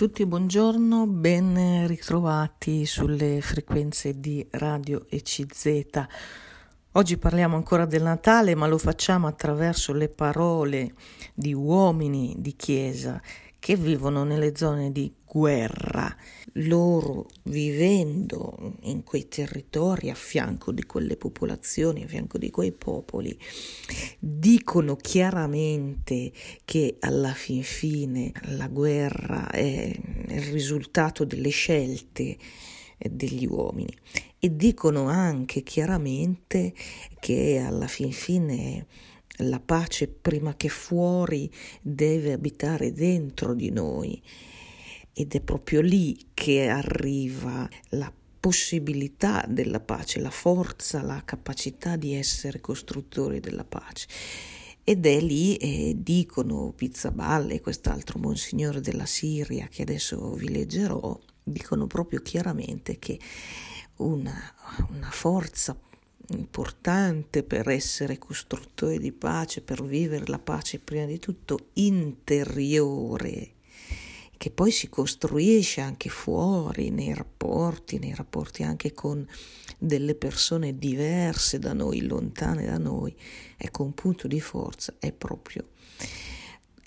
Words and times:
tutti, 0.00 0.24
buongiorno, 0.24 1.06
ben 1.06 1.86
ritrovati 1.86 2.86
sulle 2.86 3.42
frequenze 3.42 4.18
di 4.18 4.46
Radio 4.52 5.04
ECZ. 5.10 6.06
Oggi 6.92 7.18
parliamo 7.18 7.56
ancora 7.56 7.84
del 7.84 8.04
Natale, 8.04 8.54
ma 8.54 8.66
lo 8.66 8.78
facciamo 8.78 9.26
attraverso 9.26 9.92
le 9.92 10.08
parole 10.08 10.94
di 11.34 11.52
uomini 11.52 12.34
di 12.38 12.56
Chiesa 12.56 13.20
che 13.60 13.76
vivono 13.76 14.24
nelle 14.24 14.56
zone 14.56 14.90
di 14.90 15.12
guerra, 15.24 16.12
loro 16.54 17.28
vivendo 17.44 18.78
in 18.80 19.04
quei 19.04 19.28
territori 19.28 20.10
a 20.10 20.14
fianco 20.14 20.72
di 20.72 20.82
quelle 20.84 21.16
popolazioni, 21.16 22.02
a 22.02 22.08
fianco 22.08 22.38
di 22.38 22.50
quei 22.50 22.72
popoli, 22.72 23.38
dicono 24.18 24.96
chiaramente 24.96 26.32
che 26.64 26.96
alla 27.00 27.32
fin 27.34 27.62
fine 27.62 28.32
la 28.46 28.66
guerra 28.66 29.48
è 29.50 29.92
il 30.28 30.42
risultato 30.50 31.24
delle 31.24 31.50
scelte 31.50 32.36
degli 33.08 33.46
uomini. 33.46 33.94
E 34.38 34.56
dicono 34.56 35.08
anche 35.08 35.62
chiaramente 35.62 36.72
che 37.20 37.58
alla 37.58 37.86
fin 37.86 38.10
fine 38.10 38.86
la 39.42 39.60
pace 39.60 40.08
prima 40.08 40.54
che 40.56 40.68
fuori 40.68 41.50
deve 41.80 42.32
abitare 42.32 42.92
dentro 42.92 43.54
di 43.54 43.70
noi 43.70 44.22
ed 45.12 45.34
è 45.34 45.40
proprio 45.40 45.80
lì 45.80 46.30
che 46.32 46.68
arriva 46.68 47.68
la 47.90 48.12
possibilità 48.40 49.44
della 49.46 49.80
pace, 49.80 50.18
la 50.18 50.30
forza, 50.30 51.02
la 51.02 51.22
capacità 51.24 51.96
di 51.96 52.14
essere 52.14 52.60
costruttori 52.60 53.38
della 53.38 53.64
pace. 53.64 54.08
Ed 54.82 55.04
è 55.04 55.20
lì, 55.20 55.56
eh, 55.56 55.94
dicono 55.98 56.72
Pizzaballe 56.72 57.54
e 57.54 57.60
quest'altro 57.60 58.18
monsignore 58.18 58.80
della 58.80 59.04
Siria 59.04 59.68
che 59.68 59.82
adesso 59.82 60.32
vi 60.32 60.48
leggerò, 60.48 61.20
dicono 61.42 61.86
proprio 61.86 62.22
chiaramente 62.22 62.98
che 62.98 63.20
una, 63.96 64.34
una 64.88 65.10
forza 65.10 65.78
importante 66.36 67.42
per 67.42 67.68
essere 67.68 68.18
costruttori 68.18 68.98
di 68.98 69.12
pace, 69.12 69.60
per 69.60 69.82
vivere 69.84 70.26
la 70.26 70.38
pace 70.38 70.78
prima 70.78 71.04
di 71.04 71.18
tutto 71.18 71.68
interiore, 71.74 73.52
che 74.36 74.50
poi 74.50 74.70
si 74.70 74.88
costruisce 74.88 75.80
anche 75.80 76.08
fuori, 76.08 76.90
nei 76.90 77.14
rapporti, 77.14 77.98
nei 77.98 78.14
rapporti 78.14 78.62
anche 78.62 78.92
con 78.92 79.26
delle 79.78 80.14
persone 80.14 80.78
diverse 80.78 81.58
da 81.58 81.72
noi, 81.72 82.02
lontane 82.02 82.66
da 82.66 82.78
noi. 82.78 83.14
Ecco, 83.56 83.82
un 83.82 83.94
punto 83.94 84.26
di 84.26 84.40
forza 84.40 84.94
è 84.98 85.12
proprio 85.12 85.68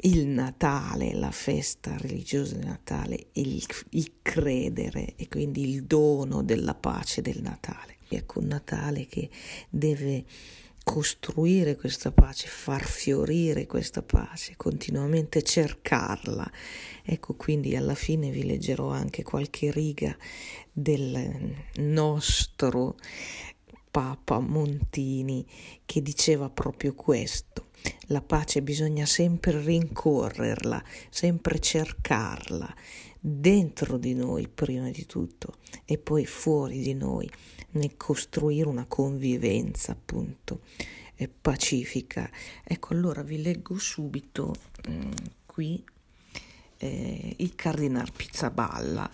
il 0.05 0.27
Natale, 0.27 1.13
la 1.13 1.31
festa 1.31 1.95
religiosa 1.97 2.55
di 2.55 2.65
Natale, 2.65 3.27
il, 3.33 3.63
il 3.91 4.11
credere 4.21 5.13
e 5.15 5.27
quindi 5.29 5.69
il 5.69 5.83
dono 5.83 6.43
della 6.43 6.75
pace 6.75 7.21
del 7.21 7.41
Natale 7.41 7.92
ecco 8.15 8.39
un 8.39 8.47
Natale 8.47 9.05
che 9.05 9.29
deve 9.69 10.25
costruire 10.83 11.75
questa 11.75 12.11
pace, 12.11 12.47
far 12.47 12.83
fiorire 12.83 13.65
questa 13.65 14.01
pace, 14.01 14.55
continuamente 14.57 15.41
cercarla. 15.41 16.49
Ecco, 17.03 17.35
quindi 17.35 17.75
alla 17.75 17.95
fine 17.95 18.29
vi 18.29 18.43
leggerò 18.43 18.89
anche 18.89 19.23
qualche 19.23 19.71
riga 19.71 20.15
del 20.71 21.55
nostro 21.75 22.97
Papa 23.89 24.39
Montini 24.39 25.45
che 25.85 26.01
diceva 26.01 26.49
proprio 26.49 26.93
questo. 26.93 27.67
La 28.07 28.21
pace 28.21 28.61
bisogna 28.61 29.05
sempre 29.05 29.61
rincorrerla, 29.61 30.83
sempre 31.09 31.59
cercarla, 31.59 32.73
dentro 33.19 33.97
di 33.97 34.13
noi 34.13 34.47
prima 34.47 34.89
di 34.89 35.05
tutto 35.05 35.57
e 35.85 35.97
poi 35.97 36.25
fuori 36.25 36.81
di 36.81 36.93
noi, 36.93 37.29
nel 37.73 37.95
costruire 37.97 38.67
una 38.67 38.85
convivenza 38.85 39.91
appunto 39.91 40.61
eh, 41.15 41.27
pacifica. 41.27 42.29
Ecco, 42.63 42.93
allora 42.93 43.21
vi 43.21 43.41
leggo 43.41 43.77
subito 43.77 44.53
mh, 44.87 44.93
mm, 44.93 45.11
qui 45.45 45.83
eh, 46.77 47.35
il 47.37 47.55
Cardinal 47.55 48.11
Pizzaballa 48.11 49.09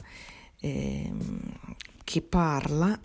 eh, 0.60 1.12
che 2.04 2.22
parla 2.22 3.00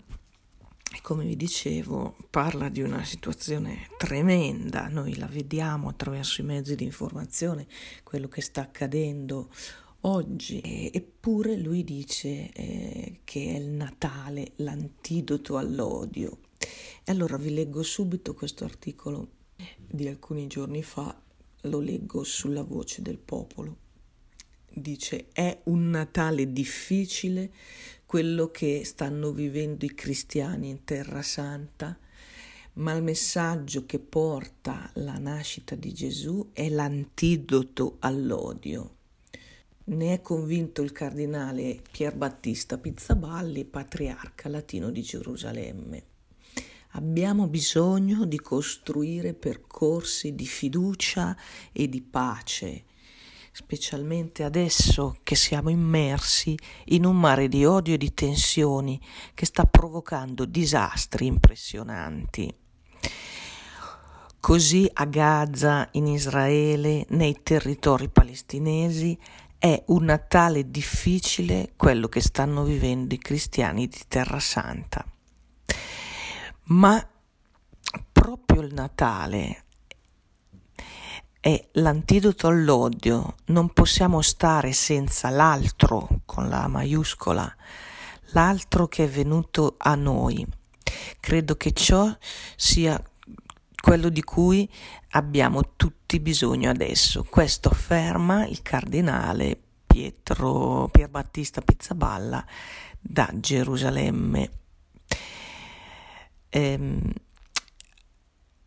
come 1.01 1.25
vi 1.25 1.35
dicevo, 1.35 2.15
parla 2.29 2.69
di 2.69 2.81
una 2.81 3.03
situazione 3.03 3.89
tremenda, 3.97 4.87
noi 4.87 5.17
la 5.17 5.27
vediamo 5.27 5.89
attraverso 5.89 6.41
i 6.41 6.45
mezzi 6.45 6.75
di 6.75 6.83
informazione, 6.83 7.67
quello 8.03 8.27
che 8.27 8.41
sta 8.41 8.61
accadendo 8.61 9.49
oggi, 10.05 10.91
eppure 10.93 11.57
lui 11.57 11.83
dice 11.83 12.51
eh, 12.51 13.19
che 13.23 13.55
è 13.55 13.57
il 13.57 13.69
Natale 13.69 14.51
l'antidoto 14.57 15.57
all'odio. 15.57 16.39
E 17.03 17.11
allora 17.11 17.37
vi 17.37 17.53
leggo 17.53 17.83
subito 17.83 18.33
questo 18.33 18.63
articolo 18.63 19.29
di 19.77 20.07
alcuni 20.07 20.47
giorni 20.47 20.83
fa, 20.83 21.15
lo 21.61 21.79
leggo 21.79 22.23
sulla 22.23 22.63
voce 22.63 23.01
del 23.01 23.17
popolo. 23.17 23.77
Dice, 24.71 25.27
è 25.31 25.61
un 25.65 25.89
Natale 25.89 26.51
difficile 26.51 27.51
quello 28.05 28.51
che 28.51 28.83
stanno 28.83 29.31
vivendo 29.31 29.85
i 29.85 29.93
cristiani 29.93 30.69
in 30.69 30.83
Terra 30.83 31.21
Santa, 31.21 31.97
ma 32.73 32.91
il 32.93 33.03
messaggio 33.03 33.85
che 33.85 33.99
porta 33.99 34.89
la 34.95 35.17
nascita 35.17 35.75
di 35.75 35.93
Gesù 35.93 36.49
è 36.51 36.67
l'antidoto 36.69 37.95
all'odio. 37.99 38.94
Ne 39.87 40.13
è 40.13 40.21
convinto 40.21 40.81
il 40.81 40.91
cardinale 40.91 41.79
Pier 41.91 42.15
Battista 42.15 42.79
Pizzaballi, 42.79 43.65
patriarca 43.65 44.49
latino 44.49 44.89
di 44.89 45.03
Gerusalemme. 45.03 46.03
Abbiamo 46.93 47.47
bisogno 47.47 48.25
di 48.25 48.39
costruire 48.39 49.35
percorsi 49.35 50.33
di 50.33 50.47
fiducia 50.47 51.37
e 51.71 51.87
di 51.87 52.01
pace, 52.01 52.85
specialmente 53.51 54.43
adesso 54.43 55.19
che 55.21 55.35
siamo 55.35 55.69
immersi 55.69 56.57
in 56.85 57.05
un 57.05 57.19
mare 57.19 57.47
di 57.47 57.63
odio 57.63 57.93
e 57.93 57.97
di 57.97 58.11
tensioni 58.11 58.99
che 59.35 59.45
sta 59.45 59.65
provocando 59.65 60.45
disastri 60.45 61.27
impressionanti. 61.27 62.51
Così 64.39 64.87
a 64.93 65.05
Gaza, 65.05 65.89
in 65.93 66.05
Israele, 66.05 67.05
nei 67.09 67.41
territori 67.41 68.09
palestinesi, 68.09 69.17
è 69.65 69.81
un 69.87 70.03
Natale 70.03 70.69
difficile 70.69 71.73
quello 71.75 72.07
che 72.07 72.21
stanno 72.21 72.63
vivendo 72.63 73.15
i 73.15 73.17
cristiani 73.17 73.87
di 73.87 73.99
Terra 74.07 74.39
Santa. 74.39 75.03
Ma 76.65 77.03
proprio 78.11 78.61
il 78.61 78.71
Natale 78.75 79.63
è 81.39 81.67
l'antidoto 81.71 82.45
all'odio, 82.45 83.37
non 83.45 83.73
possiamo 83.73 84.21
stare 84.21 84.71
senza 84.71 85.29
l'altro 85.29 86.21
con 86.25 86.47
la 86.47 86.67
maiuscola, 86.67 87.51
l'altro 88.33 88.87
che 88.87 89.05
è 89.05 89.09
venuto 89.09 89.77
a 89.79 89.95
noi. 89.95 90.45
Credo 91.19 91.55
che 91.55 91.71
ciò 91.71 92.15
sia 92.55 93.01
quello 93.81 94.09
di 94.09 94.21
cui 94.21 94.71
abbiamo 95.09 95.73
tutti 95.75 96.04
bisogno 96.19 96.69
adesso. 96.69 97.23
Questo 97.23 97.69
afferma 97.69 98.45
il 98.45 98.61
cardinale 98.61 99.57
Pietro 99.85 100.89
Pierbattista 100.91 101.61
Pizzaballa 101.61 102.45
da 102.99 103.29
Gerusalemme. 103.33 104.49
Ehm, 106.49 107.13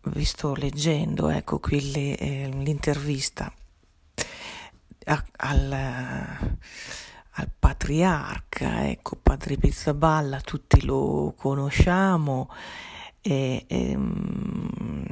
vi 0.03 0.25
sto 0.25 0.55
leggendo, 0.55 1.29
ecco 1.29 1.59
qui 1.59 1.91
le, 1.91 2.17
eh, 2.17 2.49
l'intervista 2.49 3.53
a, 5.05 5.25
al, 5.37 5.73
al, 5.73 7.51
patriarca, 7.59 8.89
ecco, 8.89 9.17
padre 9.17 9.57
Pizzaballa, 9.57 10.41
tutti 10.41 10.85
lo 10.85 11.35
conosciamo, 11.37 12.51
e, 13.21 13.65
ehm, 13.67 15.05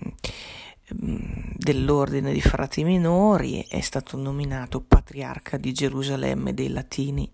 dell'ordine 0.89 2.33
di 2.33 2.41
frati 2.41 2.85
minori, 2.85 3.65
è 3.69 3.81
stato 3.81 4.17
nominato 4.17 4.81
patriarca 4.81 5.57
di 5.57 5.73
Gerusalemme 5.73 6.55
dei 6.55 6.69
Latini, 6.69 7.31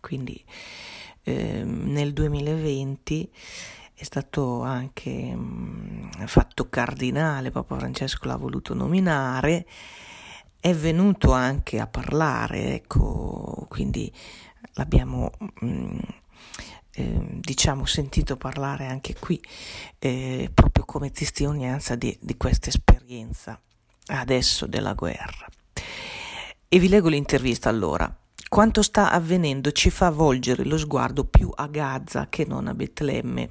quindi 0.00 0.42
eh, 1.24 1.64
nel 1.64 2.12
2020 2.12 3.30
è 3.94 4.04
stato 4.04 4.62
anche 4.62 5.34
mh, 5.34 6.26
fatto 6.26 6.68
cardinale, 6.68 7.50
Papa 7.50 7.78
Francesco 7.78 8.26
l'ha 8.26 8.36
voluto 8.36 8.74
nominare, 8.74 9.66
è 10.58 10.74
venuto 10.74 11.32
anche 11.32 11.80
a 11.80 11.86
parlare, 11.86 12.74
ecco, 12.74 13.66
quindi 13.68 14.12
l'abbiamo 14.74 15.30
mh, 15.60 15.98
eh, 16.94 17.40
diciamo 17.40 17.84
sentito 17.86 18.36
parlare 18.36 18.86
anche 18.86 19.14
qui 19.18 19.40
eh, 19.98 20.50
proprio 20.52 20.84
come 20.84 21.10
testimonianza 21.10 21.94
di, 21.94 22.16
di 22.20 22.36
questa 22.36 22.68
esperienza 22.68 23.60
adesso 24.06 24.66
della 24.66 24.94
guerra. 24.94 25.46
E 26.68 26.78
vi 26.78 26.88
leggo 26.88 27.08
l'intervista 27.08 27.68
allora. 27.68 28.14
quanto 28.48 28.82
sta 28.82 29.10
avvenendo 29.10 29.72
ci 29.72 29.90
fa 29.90 30.10
volgere 30.10 30.64
lo 30.64 30.76
sguardo 30.76 31.24
più 31.24 31.50
a 31.54 31.66
Gaza 31.66 32.28
che 32.28 32.44
non 32.44 32.66
a 32.66 32.74
Betlemme. 32.74 33.50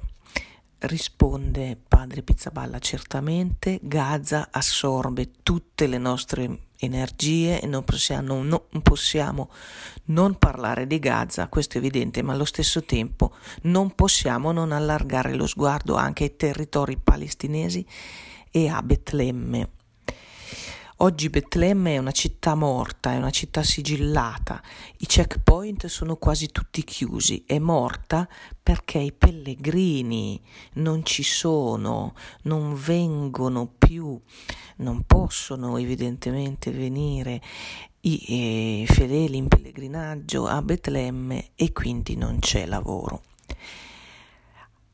Risponde 0.78 1.76
padre 1.76 2.22
Pizzaballa, 2.22 2.80
certamente 2.80 3.78
Gaza 3.82 4.48
assorbe 4.50 5.30
tutte 5.42 5.86
le 5.86 5.98
nostre 5.98 6.58
energie 6.86 7.60
e 7.60 7.66
non 7.66 7.84
possiamo, 7.84 8.42
non 8.42 8.60
possiamo 8.82 9.50
non 10.06 10.36
parlare 10.38 10.86
di 10.86 10.98
Gaza, 10.98 11.48
questo 11.48 11.74
è 11.74 11.78
evidente, 11.78 12.22
ma 12.22 12.32
allo 12.32 12.44
stesso 12.44 12.84
tempo 12.84 13.32
non 13.62 13.94
possiamo 13.94 14.52
non 14.52 14.72
allargare 14.72 15.34
lo 15.34 15.46
sguardo 15.46 15.94
anche 15.94 16.24
ai 16.24 16.36
territori 16.36 16.98
palestinesi 17.02 17.86
e 18.50 18.68
a 18.68 18.82
Betlemme. 18.82 19.70
Oggi 21.04 21.30
Betlemme 21.30 21.94
è 21.94 21.98
una 21.98 22.12
città 22.12 22.54
morta, 22.54 23.10
è 23.10 23.16
una 23.16 23.30
città 23.30 23.64
sigillata, 23.64 24.62
i 24.98 25.06
checkpoint 25.06 25.86
sono 25.86 26.14
quasi 26.14 26.52
tutti 26.52 26.84
chiusi, 26.84 27.42
è 27.44 27.58
morta 27.58 28.28
perché 28.62 28.98
i 28.98 29.10
pellegrini 29.10 30.40
non 30.74 31.04
ci 31.04 31.24
sono, 31.24 32.14
non 32.42 32.74
vengono 32.76 33.66
più, 33.66 34.16
non 34.76 35.02
possono 35.04 35.76
evidentemente 35.76 36.70
venire 36.70 37.42
i 38.02 38.84
eh, 38.84 38.86
fedeli 38.86 39.38
in 39.38 39.48
pellegrinaggio 39.48 40.46
a 40.46 40.62
Betlemme 40.62 41.50
e 41.56 41.72
quindi 41.72 42.14
non 42.14 42.38
c'è 42.38 42.64
lavoro. 42.64 43.22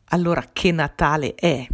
Allora 0.05 0.43
che 0.55 0.72
Natale 0.72 1.34
è? 1.34 1.69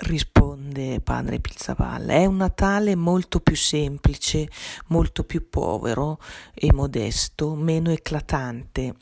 Risponde 0.00 1.00
padre 1.00 1.40
Pizzavalle, 1.40 2.14
è 2.14 2.24
un 2.26 2.36
Natale 2.36 2.94
molto 2.94 3.40
più 3.40 3.56
semplice, 3.56 4.48
molto 4.86 5.24
più 5.24 5.48
povero 5.48 6.18
e 6.54 6.72
modesto, 6.72 7.54
meno 7.54 7.90
eclatante. 7.90 8.94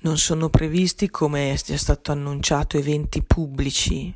Non 0.00 0.18
sono 0.18 0.48
previsti, 0.48 1.08
come 1.08 1.52
è 1.52 1.56
stato 1.56 2.12
annunciato, 2.12 2.76
eventi 2.76 3.22
pubblici. 3.22 4.14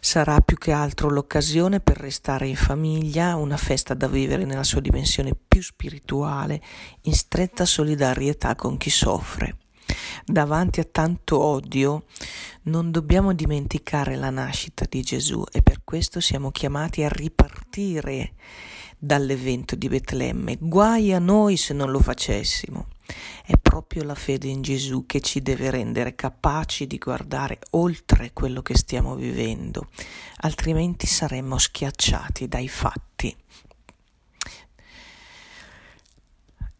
Sarà 0.00 0.40
più 0.40 0.56
che 0.58 0.70
altro 0.72 1.08
l'occasione 1.08 1.80
per 1.80 1.96
restare 1.96 2.46
in 2.46 2.56
famiglia, 2.56 3.36
una 3.36 3.56
festa 3.56 3.94
da 3.94 4.06
vivere 4.06 4.44
nella 4.44 4.62
sua 4.62 4.80
dimensione 4.80 5.32
più 5.34 5.62
spirituale, 5.62 6.60
in 7.02 7.14
stretta 7.14 7.64
solidarietà 7.64 8.54
con 8.54 8.76
chi 8.76 8.90
soffre. 8.90 9.56
Davanti 10.24 10.80
a 10.80 10.84
tanto 10.84 11.38
odio 11.38 12.04
non 12.62 12.90
dobbiamo 12.90 13.32
dimenticare 13.32 14.16
la 14.16 14.30
nascita 14.30 14.86
di 14.88 15.02
Gesù 15.02 15.44
e 15.52 15.62
per 15.62 15.82
questo 15.84 16.20
siamo 16.20 16.50
chiamati 16.50 17.02
a 17.02 17.08
ripartire 17.08 18.32
dall'evento 18.98 19.76
di 19.76 19.88
Betlemme. 19.88 20.56
Guai 20.58 21.12
a 21.12 21.18
noi 21.18 21.56
se 21.56 21.74
non 21.74 21.90
lo 21.90 22.00
facessimo. 22.00 22.88
È 23.44 23.52
proprio 23.56 24.02
la 24.02 24.16
fede 24.16 24.48
in 24.48 24.62
Gesù 24.62 25.06
che 25.06 25.20
ci 25.20 25.40
deve 25.40 25.70
rendere 25.70 26.16
capaci 26.16 26.86
di 26.88 26.98
guardare 26.98 27.60
oltre 27.70 28.32
quello 28.32 28.62
che 28.62 28.76
stiamo 28.76 29.14
vivendo, 29.14 29.90
altrimenti 30.38 31.06
saremmo 31.06 31.56
schiacciati 31.56 32.48
dai 32.48 32.68
fatti. 32.68 33.34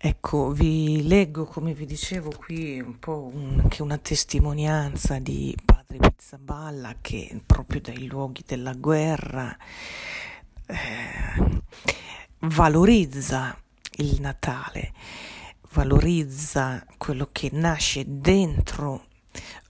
Ecco, 0.09 0.53
vi 0.53 1.05
leggo, 1.05 1.47
come 1.47 1.75
vi 1.75 1.85
dicevo 1.85 2.31
qui, 2.31 2.79
un 2.79 3.01
po' 3.01 3.29
un, 3.35 3.59
anche 3.61 3.83
una 3.83 3.99
testimonianza 3.99 5.19
di 5.19 5.53
padre 5.65 5.99
Pizzaballa 5.99 6.95
che 7.01 7.41
proprio 7.45 7.81
dai 7.81 8.07
luoghi 8.07 8.45
della 8.47 8.75
guerra 8.75 9.57
eh, 10.67 11.61
valorizza 12.39 13.61
il 13.97 14.21
Natale, 14.21 14.93
valorizza 15.73 16.87
quello 16.99 17.29
che 17.33 17.51
nasce 17.53 18.05
dentro 18.07 19.07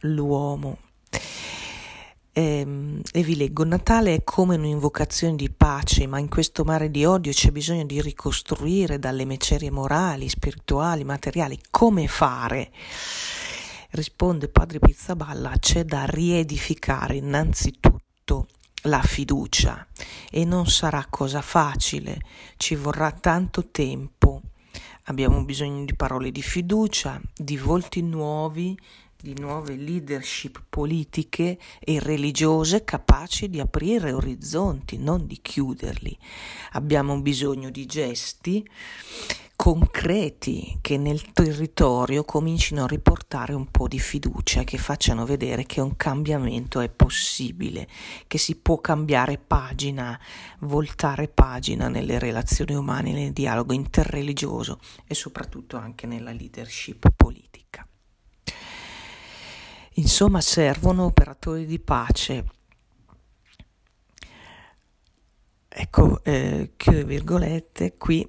l'uomo 0.00 0.76
e, 2.38 3.00
e 3.12 3.22
vi 3.22 3.34
leggo, 3.34 3.64
Natale 3.64 4.14
è 4.14 4.22
come 4.22 4.56
un'invocazione 4.56 5.36
di 5.36 5.48
pace, 5.48 6.06
ma 6.06 6.18
in 6.18 6.28
questo 6.28 6.64
mare 6.64 6.90
di 6.90 7.02
odio 7.06 7.32
c'è 7.32 7.50
bisogno 7.50 7.86
di 7.86 7.98
ricostruire 8.02 8.98
dalle 8.98 9.24
macerie 9.24 9.70
morali, 9.70 10.28
spirituali, 10.28 11.02
materiali, 11.02 11.58
come 11.70 12.06
fare? 12.08 12.70
Risponde 13.92 14.48
padre 14.48 14.80
Pizzaballa, 14.80 15.54
c'è 15.58 15.84
da 15.84 16.04
riedificare 16.04 17.16
innanzitutto 17.16 18.48
la 18.82 19.00
fiducia 19.00 19.86
e 20.30 20.44
non 20.44 20.66
sarà 20.66 21.06
cosa 21.08 21.40
facile, 21.40 22.20
ci 22.58 22.74
vorrà 22.74 23.12
tanto 23.12 23.70
tempo. 23.70 24.42
Abbiamo 25.04 25.42
bisogno 25.42 25.86
di 25.86 25.94
parole 25.94 26.30
di 26.30 26.42
fiducia, 26.42 27.18
di 27.34 27.56
volti 27.56 28.02
nuovi, 28.02 28.76
di 29.26 29.40
nuove 29.40 29.74
leadership 29.74 30.62
politiche 30.68 31.58
e 31.80 31.98
religiose 31.98 32.84
capaci 32.84 33.48
di 33.48 33.58
aprire 33.58 34.12
orizzonti, 34.12 34.98
non 34.98 35.26
di 35.26 35.40
chiuderli. 35.42 36.16
Abbiamo 36.72 37.20
bisogno 37.20 37.70
di 37.70 37.86
gesti 37.86 38.64
concreti 39.56 40.78
che 40.80 40.96
nel 40.96 41.32
territorio 41.32 42.24
comincino 42.24 42.84
a 42.84 42.86
riportare 42.86 43.52
un 43.52 43.68
po' 43.68 43.88
di 43.88 43.98
fiducia 43.98 44.62
che 44.62 44.78
facciano 44.78 45.24
vedere 45.24 45.64
che 45.64 45.80
un 45.80 45.96
cambiamento 45.96 46.78
è 46.78 46.88
possibile, 46.88 47.88
che 48.28 48.38
si 48.38 48.54
può 48.54 48.78
cambiare 48.80 49.38
pagina, 49.38 50.16
voltare 50.60 51.26
pagina 51.26 51.88
nelle 51.88 52.20
relazioni 52.20 52.74
umane, 52.74 53.12
nel 53.12 53.32
dialogo 53.32 53.72
interreligioso 53.72 54.78
e 55.04 55.16
soprattutto 55.16 55.76
anche 55.76 56.06
nella 56.06 56.30
leadership 56.30 57.10
politica. 57.16 57.65
Insomma, 59.98 60.40
servono 60.40 61.04
operatori 61.04 61.64
di 61.64 61.78
pace. 61.78 62.44
Ecco, 65.68 66.22
eh, 66.22 66.72
chiude 66.76 67.04
virgolette, 67.04 67.96
qui 67.96 68.28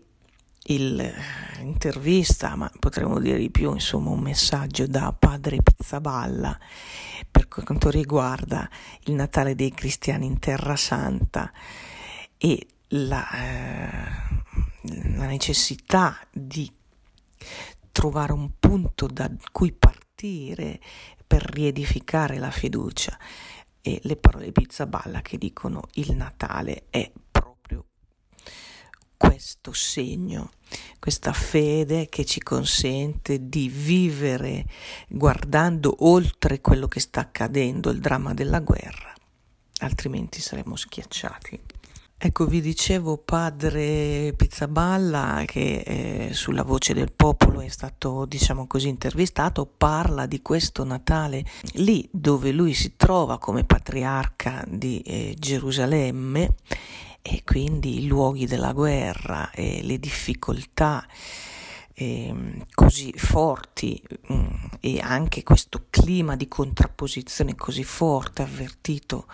l'intervista, 0.69 2.55
ma 2.55 2.71
potremmo 2.79 3.19
dire 3.19 3.37
di 3.37 3.49
più, 3.49 3.73
insomma, 3.73 4.11
un 4.11 4.19
messaggio 4.19 4.87
da 4.87 5.13
padre 5.17 5.61
Pizzaballa 5.61 6.57
per 7.29 7.47
quanto 7.47 7.89
riguarda 7.89 8.69
il 9.05 9.13
Natale 9.13 9.55
dei 9.55 9.71
cristiani 9.71 10.25
in 10.25 10.39
Terra 10.39 10.75
Santa 10.75 11.51
e 12.37 12.67
la, 12.89 13.29
eh, 13.31 13.99
la 15.15 15.25
necessità 15.25 16.17
di 16.31 16.71
trovare 17.91 18.31
un 18.31 18.51
punto 18.59 19.07
da 19.07 19.29
cui 19.51 19.73
partire 19.73 20.79
per 21.27 21.43
riedificare 21.43 22.37
la 22.37 22.51
fiducia 22.51 23.17
e 23.81 23.99
le 24.03 24.15
parole 24.15 24.51
Pizzaballa 24.51 25.21
che 25.21 25.37
dicono 25.37 25.81
il 25.95 26.15
Natale 26.15 26.85
è 26.89 27.11
proprio 27.29 27.85
questo 29.17 29.73
segno, 29.73 30.51
questa 30.99 31.33
fede 31.33 32.07
che 32.07 32.23
ci 32.23 32.41
consente 32.41 33.49
di 33.49 33.67
vivere 33.67 34.65
guardando 35.09 36.05
oltre 36.05 36.61
quello 36.61 36.87
che 36.87 36.99
sta 36.99 37.21
accadendo, 37.21 37.89
il 37.89 37.99
dramma 37.99 38.33
della 38.33 38.59
guerra, 38.59 39.13
altrimenti 39.79 40.39
saremmo 40.39 40.75
schiacciati. 40.75 41.76
Ecco, 42.19 42.47
vi 42.47 42.61
dicevo 42.61 43.19
padre 43.19 44.33
Pizzaballa 44.35 45.43
che 45.45 45.83
eh, 45.85 46.33
sulla 46.33 46.63
voce 46.63 46.95
del 46.95 47.11
popolo 47.15 47.61
è 47.61 47.67
stato, 47.67 48.25
diciamo 48.25 48.65
così, 48.65 48.87
intervistato, 48.87 49.67
parla 49.67 50.25
di 50.25 50.41
questo 50.41 50.83
Natale 50.83 51.45
lì 51.73 52.09
dove 52.11 52.51
lui 52.51 52.73
si 52.73 52.95
trova 52.97 53.37
come 53.37 53.65
patriarca 53.65 54.63
di 54.67 54.99
eh, 55.01 55.35
Gerusalemme 55.37 56.55
e 57.21 57.43
quindi 57.45 57.99
i 57.99 58.07
luoghi 58.07 58.47
della 58.47 58.73
guerra 58.73 59.51
e 59.51 59.83
le 59.83 59.99
difficoltà 59.99 61.05
eh, 61.93 62.65
così 62.73 63.13
forti 63.15 64.01
mh, 64.27 64.33
mm, 64.33 64.47
e 64.79 64.99
anche 64.99 65.43
questo 65.43 65.85
clima 65.91 66.35
di 66.35 66.47
contrapposizione 66.47 67.53
così 67.53 67.83
forte 67.83 68.41
avvertito 68.41 69.27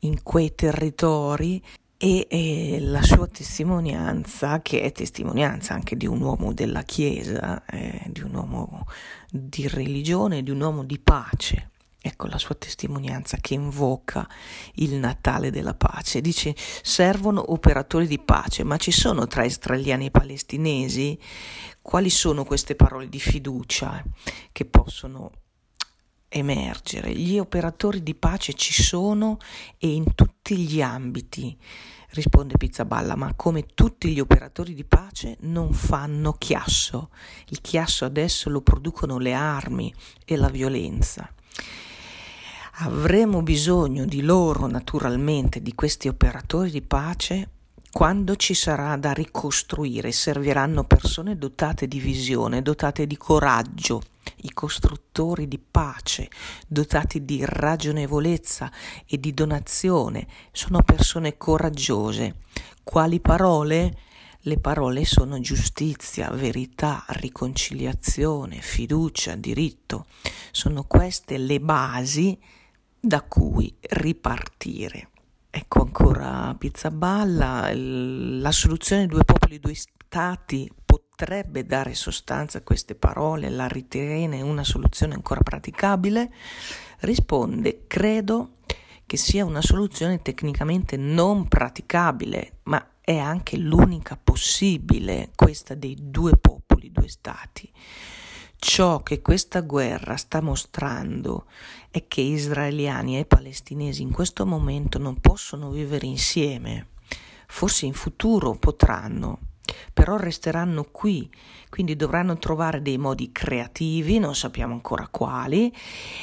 in 0.00 0.22
quei 0.22 0.54
territori 0.54 1.60
e, 1.98 2.26
e, 2.28 2.78
la 2.80 3.02
sua 3.02 3.26
testimonianza, 3.26 4.60
che 4.60 4.82
è 4.82 4.92
testimonianza 4.92 5.74
anche 5.74 5.96
di 5.96 6.06
un 6.06 6.20
uomo 6.20 6.52
della 6.52 6.82
Chiesa, 6.82 7.64
eh, 7.64 8.02
di 8.08 8.20
un 8.20 8.34
uomo 8.34 8.86
di 9.30 9.66
religione, 9.68 10.42
di 10.42 10.50
un 10.50 10.60
uomo 10.60 10.84
di 10.84 10.98
pace. 10.98 11.70
Ecco 12.00 12.28
la 12.28 12.38
sua 12.38 12.54
testimonianza 12.54 13.38
che 13.38 13.54
invoca 13.54 14.28
il 14.74 14.94
Natale 14.94 15.50
della 15.50 15.74
pace. 15.74 16.20
Dice 16.20 16.54
servono 16.82 17.52
operatori 17.52 18.06
di 18.06 18.20
pace, 18.20 18.62
ma 18.62 18.76
ci 18.76 18.92
sono 18.92 19.26
tra 19.26 19.44
israeliani 19.44 20.06
e 20.06 20.10
palestinesi? 20.10 21.18
Quali 21.82 22.10
sono 22.10 22.44
queste 22.44 22.76
parole 22.76 23.08
di 23.08 23.18
fiducia 23.18 24.04
che 24.52 24.64
possono 24.66 25.32
emergere. 26.28 27.12
Gli 27.12 27.38
operatori 27.38 28.02
di 28.02 28.14
pace 28.14 28.52
ci 28.54 28.82
sono 28.82 29.38
e 29.78 29.88
in 29.88 30.14
tutti 30.14 30.56
gli 30.56 30.82
ambiti, 30.82 31.56
risponde 32.10 32.56
Pizzaballa, 32.56 33.16
ma 33.16 33.34
come 33.34 33.66
tutti 33.74 34.10
gli 34.10 34.20
operatori 34.20 34.74
di 34.74 34.84
pace 34.84 35.36
non 35.40 35.72
fanno 35.72 36.32
chiasso. 36.32 37.10
Il 37.48 37.60
chiasso 37.60 38.04
adesso 38.04 38.50
lo 38.50 38.60
producono 38.60 39.18
le 39.18 39.34
armi 39.34 39.92
e 40.24 40.36
la 40.36 40.48
violenza. 40.48 41.30
Avremo 42.80 43.42
bisogno 43.42 44.04
di 44.04 44.20
loro 44.20 44.66
naturalmente, 44.66 45.62
di 45.62 45.74
questi 45.74 46.08
operatori 46.08 46.70
di 46.70 46.82
pace, 46.82 47.48
quando 47.96 48.36
ci 48.36 48.52
sarà 48.52 48.94
da 48.98 49.12
ricostruire, 49.12 50.12
serviranno 50.12 50.84
persone 50.84 51.38
dotate 51.38 51.88
di 51.88 51.98
visione, 51.98 52.60
dotate 52.60 53.06
di 53.06 53.16
coraggio, 53.16 54.02
i 54.42 54.52
costruttori 54.52 55.48
di 55.48 55.58
pace, 55.58 56.28
dotati 56.68 57.24
di 57.24 57.42
ragionevolezza 57.42 58.70
e 59.06 59.18
di 59.18 59.32
donazione, 59.32 60.26
sono 60.52 60.82
persone 60.82 61.38
coraggiose. 61.38 62.40
Quali 62.82 63.18
parole? 63.18 63.96
Le 64.40 64.58
parole 64.58 65.06
sono 65.06 65.40
giustizia, 65.40 66.28
verità, 66.28 67.02
riconciliazione, 67.08 68.60
fiducia, 68.60 69.36
diritto. 69.36 70.04
Sono 70.50 70.84
queste 70.84 71.38
le 71.38 71.60
basi 71.60 72.38
da 73.00 73.22
cui 73.22 73.74
ripartire. 73.80 75.12
Ecco 75.58 75.80
ancora 75.80 76.54
Pizzaballa, 76.54 77.70
la 77.72 78.52
soluzione 78.52 79.06
due 79.06 79.24
popoli, 79.24 79.58
due 79.58 79.72
stati 79.74 80.70
potrebbe 80.84 81.64
dare 81.64 81.94
sostanza 81.94 82.58
a 82.58 82.62
queste 82.62 82.94
parole, 82.94 83.48
la 83.48 83.66
ritiene 83.66 84.42
una 84.42 84.64
soluzione 84.64 85.14
ancora 85.14 85.40
praticabile? 85.40 86.30
Risponde, 87.00 87.84
credo 87.86 88.56
che 89.06 89.16
sia 89.16 89.46
una 89.46 89.62
soluzione 89.62 90.20
tecnicamente 90.20 90.98
non 90.98 91.48
praticabile, 91.48 92.58
ma 92.64 92.96
è 93.00 93.16
anche 93.16 93.56
l'unica 93.56 94.18
possibile, 94.22 95.30
questa 95.34 95.74
dei 95.74 95.96
due 95.98 96.36
popoli, 96.36 96.92
due 96.92 97.08
stati. 97.08 97.72
Ciò 98.58 99.02
che 99.02 99.20
questa 99.20 99.60
guerra 99.60 100.16
sta 100.16 100.40
mostrando 100.40 101.44
è 101.90 102.08
che 102.08 102.22
israeliani 102.22 103.18
e 103.18 103.26
palestinesi 103.26 104.02
in 104.02 104.12
questo 104.12 104.46
momento 104.46 104.98
non 104.98 105.20
possono 105.20 105.70
vivere 105.70 106.06
insieme. 106.06 106.88
Forse 107.46 107.86
in 107.86 107.92
futuro 107.92 108.54
potranno, 108.54 109.38
però 109.92 110.16
resteranno 110.16 110.84
qui, 110.90 111.30
quindi 111.68 111.96
dovranno 111.96 112.38
trovare 112.38 112.80
dei 112.82 112.98
modi 112.98 113.30
creativi, 113.30 114.18
non 114.18 114.34
sappiamo 114.34 114.72
ancora 114.72 115.06
quali, 115.08 115.72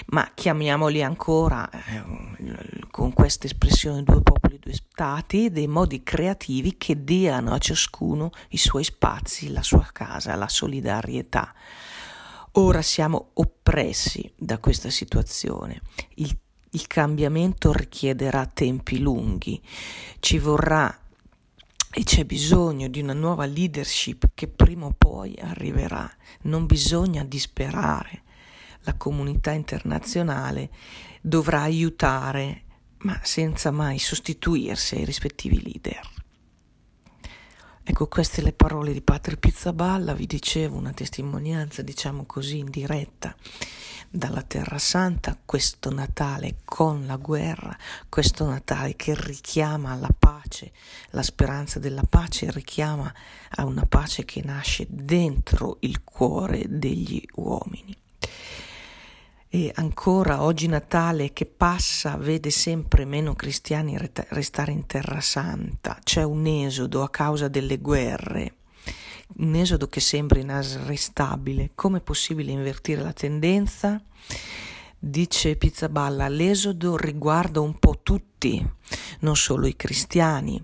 ma 0.07 0.29
chiamiamoli 0.33 1.03
ancora 1.03 1.69
eh, 1.69 2.87
con 2.89 3.13
questa 3.13 3.45
espressione 3.45 4.03
due 4.03 4.21
popoli, 4.21 4.59
due 4.59 4.73
stati, 4.73 5.51
dei 5.51 5.67
modi 5.67 6.03
creativi 6.03 6.77
che 6.77 7.03
diano 7.03 7.53
a 7.53 7.59
ciascuno 7.59 8.31
i 8.49 8.57
suoi 8.57 8.83
spazi, 8.83 9.51
la 9.51 9.63
sua 9.63 9.87
casa, 9.93 10.35
la 10.35 10.49
solidarietà. 10.49 11.53
Ora 12.55 12.83
siamo 12.83 13.31
oppressi 13.33 14.31
da 14.35 14.59
questa 14.59 14.91
situazione. 14.91 15.81
Il, 16.15 16.37
il 16.71 16.85
cambiamento 16.85 17.73
richiederà 17.73 18.45
tempi 18.45 18.99
lunghi, 18.99 19.59
ci 20.19 20.37
vorrà 20.37 20.95
e 21.89 22.03
c'è 22.03 22.25
bisogno 22.25 22.89
di 22.89 23.01
una 23.01 23.13
nuova 23.13 23.45
leadership 23.45 24.29
che 24.35 24.47
prima 24.47 24.85
o 24.85 24.93
poi 24.95 25.35
arriverà. 25.41 26.07
Non 26.43 26.67
bisogna 26.67 27.23
disperare. 27.23 28.21
La 28.81 28.93
comunità 28.97 29.49
internazionale 29.49 30.69
dovrà 31.21 31.61
aiutare, 31.61 32.65
ma 32.99 33.19
senza 33.23 33.71
mai 33.71 33.97
sostituirsi 33.97 34.93
ai 34.93 35.05
rispettivi 35.05 35.59
leader. 35.59 36.22
Ecco, 37.85 38.07
queste 38.07 38.41
le 38.41 38.53
parole 38.53 38.93
di 38.93 39.01
Padre 39.01 39.35
Pizzaballa, 39.35 40.13
vi 40.13 40.25
dicevo, 40.25 40.77
una 40.77 40.93
testimonianza, 40.93 41.81
diciamo 41.81 42.23
così, 42.25 42.59
in 42.59 42.69
diretta 42.69 43.35
dalla 44.09 44.41
Terra 44.41 44.77
Santa, 44.77 45.37
questo 45.43 45.91
Natale 45.91 46.59
con 46.63 47.05
la 47.05 47.17
guerra, 47.17 47.77
questo 48.07 48.45
Natale 48.45 48.95
che 48.95 49.13
richiama 49.17 49.95
la 49.95 50.13
pace, 50.17 50.71
la 51.09 51.23
speranza 51.23 51.77
della 51.77 52.05
pace, 52.09 52.51
richiama 52.51 53.13
a 53.49 53.65
una 53.65 53.85
pace 53.85 54.23
che 54.23 54.41
nasce 54.45 54.87
dentro 54.89 55.75
il 55.81 56.05
cuore 56.05 56.63
degli 56.69 57.21
uomini. 57.33 57.93
E 59.55 59.71
ancora 59.75 60.41
oggi 60.41 60.65
Natale 60.65 61.31
che 61.31 61.45
passa 61.45 62.17
vede 62.17 62.49
sempre 62.49 63.05
meno 63.05 63.35
cristiani 63.35 63.95
restare 64.29 64.71
in 64.71 64.87
Terra 64.87 65.21
Santa. 65.21 65.99
C'è 66.03 66.23
un 66.23 66.47
esodo 66.47 67.03
a 67.03 67.09
causa 67.11 67.49
delle 67.49 67.77
guerre, 67.77 68.55
un 69.37 69.53
esodo 69.53 69.85
che 69.85 69.99
sembra 69.99 70.39
inarrestabile. 70.39 71.69
Come 71.75 71.99
è 71.99 72.01
possibile 72.01 72.49
invertire 72.51 73.03
la 73.03 73.13
tendenza? 73.13 74.01
Dice 74.97 75.55
Pizzaballa, 75.55 76.27
l'esodo 76.29 76.97
riguarda 76.97 77.59
un 77.59 77.77
po' 77.77 77.99
tutti, 78.01 78.67
non 79.19 79.35
solo 79.35 79.67
i 79.67 79.75
cristiani. 79.75 80.59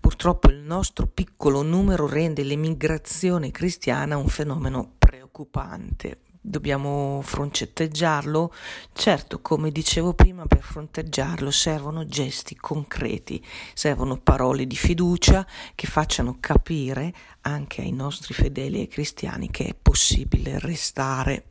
Purtroppo 0.00 0.50
il 0.50 0.58
nostro 0.58 1.06
piccolo 1.06 1.62
numero 1.62 2.06
rende 2.06 2.44
l'emigrazione 2.44 3.50
cristiana 3.50 4.18
un 4.18 4.28
fenomeno 4.28 4.96
preoccupante 4.98 6.18
dobbiamo 6.44 7.20
froncetteggiarlo? 7.22 8.52
Certo, 8.92 9.40
come 9.40 9.70
dicevo 9.70 10.12
prima, 10.12 10.44
per 10.46 10.60
fronteggiarlo 10.60 11.50
servono 11.52 12.04
gesti 12.04 12.56
concreti, 12.56 13.42
servono 13.72 14.18
parole 14.18 14.66
di 14.66 14.76
fiducia 14.76 15.46
che 15.74 15.86
facciano 15.86 16.38
capire 16.40 17.14
anche 17.42 17.80
ai 17.80 17.92
nostri 17.92 18.34
fedeli 18.34 18.82
e 18.82 18.88
cristiani 18.88 19.50
che 19.50 19.66
è 19.66 19.74
possibile 19.80 20.58
restare. 20.58 21.44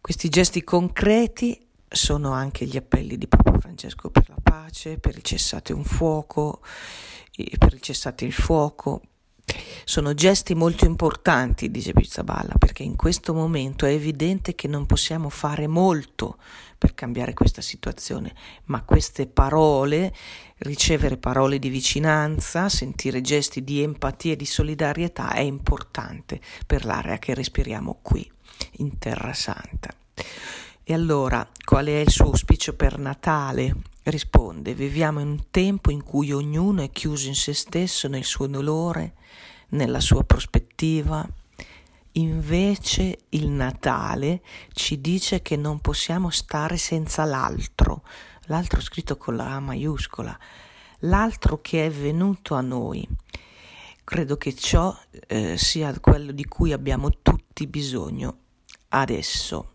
Questi 0.00 0.28
gesti 0.28 0.64
concreti 0.64 1.66
sono 1.88 2.32
anche 2.32 2.64
gli 2.64 2.76
appelli 2.76 3.18
di 3.18 3.28
Papa 3.28 3.58
Francesco 3.58 4.08
per 4.10 4.28
la 4.28 4.38
pace, 4.42 4.98
per 4.98 5.16
il 5.16 5.22
cessate 5.22 5.72
un 5.72 5.84
fuoco, 5.84 6.62
per 7.58 7.74
il 7.74 7.80
cessate 7.80 8.24
il 8.24 8.32
fuoco, 8.32 9.02
sono 9.84 10.14
gesti 10.14 10.54
molto 10.54 10.84
importanti, 10.84 11.70
dice 11.70 11.92
Pizzaballa, 11.92 12.54
perché 12.58 12.82
in 12.82 12.96
questo 12.96 13.34
momento 13.34 13.86
è 13.86 13.92
evidente 13.92 14.54
che 14.54 14.68
non 14.68 14.86
possiamo 14.86 15.28
fare 15.28 15.66
molto 15.66 16.38
per 16.78 16.94
cambiare 16.94 17.32
questa 17.32 17.60
situazione, 17.60 18.34
ma 18.64 18.82
queste 18.82 19.26
parole, 19.26 20.12
ricevere 20.58 21.16
parole 21.16 21.58
di 21.58 21.68
vicinanza, 21.68 22.68
sentire 22.68 23.20
gesti 23.20 23.62
di 23.62 23.82
empatia 23.82 24.32
e 24.32 24.36
di 24.36 24.46
solidarietà 24.46 25.32
è 25.32 25.40
importante 25.40 26.40
per 26.66 26.84
l'area 26.84 27.18
che 27.18 27.34
respiriamo 27.34 27.98
qui, 28.02 28.28
in 28.78 28.98
Terra 28.98 29.32
Santa. 29.32 29.94
E 30.84 30.94
allora, 30.94 31.48
qual 31.64 31.86
è 31.86 31.98
il 32.00 32.10
suo 32.10 32.24
auspicio 32.24 32.74
per 32.74 32.98
Natale? 32.98 33.82
Risponde, 34.02 34.74
viviamo 34.74 35.20
in 35.20 35.28
un 35.28 35.44
tempo 35.52 35.92
in 35.92 36.02
cui 36.02 36.32
ognuno 36.32 36.82
è 36.82 36.90
chiuso 36.90 37.28
in 37.28 37.36
se 37.36 37.52
stesso, 37.52 38.08
nel 38.08 38.24
suo 38.24 38.48
dolore, 38.48 39.14
nella 39.70 40.00
sua 40.00 40.24
prospettiva. 40.24 41.24
Invece 42.14 43.26
il 43.28 43.48
Natale 43.48 44.42
ci 44.72 45.00
dice 45.00 45.40
che 45.40 45.54
non 45.54 45.78
possiamo 45.78 46.30
stare 46.30 46.76
senza 46.76 47.24
l'altro, 47.24 48.02
l'altro 48.46 48.80
scritto 48.80 49.16
con 49.16 49.36
la 49.36 49.54
A 49.54 49.60
maiuscola, 49.60 50.36
l'altro 51.00 51.60
che 51.60 51.86
è 51.86 51.90
venuto 51.90 52.56
a 52.56 52.60
noi. 52.60 53.06
Credo 54.02 54.36
che 54.36 54.52
ciò 54.56 54.92
eh, 55.28 55.56
sia 55.56 55.96
quello 56.00 56.32
di 56.32 56.44
cui 56.44 56.72
abbiamo 56.72 57.08
tutti 57.22 57.68
bisogno 57.68 58.38
adesso. 58.88 59.68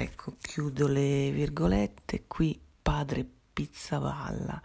Ecco, 0.00 0.36
chiudo 0.40 0.86
le 0.86 1.32
virgolette, 1.32 2.22
qui 2.28 2.56
padre 2.80 3.26
Pizzavalla. 3.52 4.62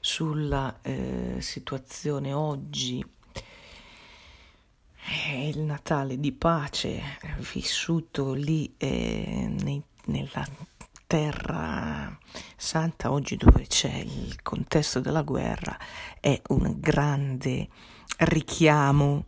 Sulla 0.00 0.80
eh, 0.82 1.36
situazione 1.38 2.34
oggi 2.34 3.02
eh, 5.32 5.48
il 5.48 5.60
Natale 5.60 6.20
di 6.20 6.32
pace 6.32 7.00
vissuto 7.54 8.34
lì 8.34 8.74
eh, 8.76 9.50
nei, 9.62 9.82
nella 10.08 10.46
terra 11.06 12.18
santa 12.54 13.12
oggi 13.12 13.36
dove 13.36 13.66
c'è 13.66 13.94
il 13.94 14.42
contesto 14.42 15.00
della 15.00 15.22
guerra 15.22 15.74
è 16.20 16.38
un 16.48 16.74
grande 16.78 17.68
richiamo 18.18 19.24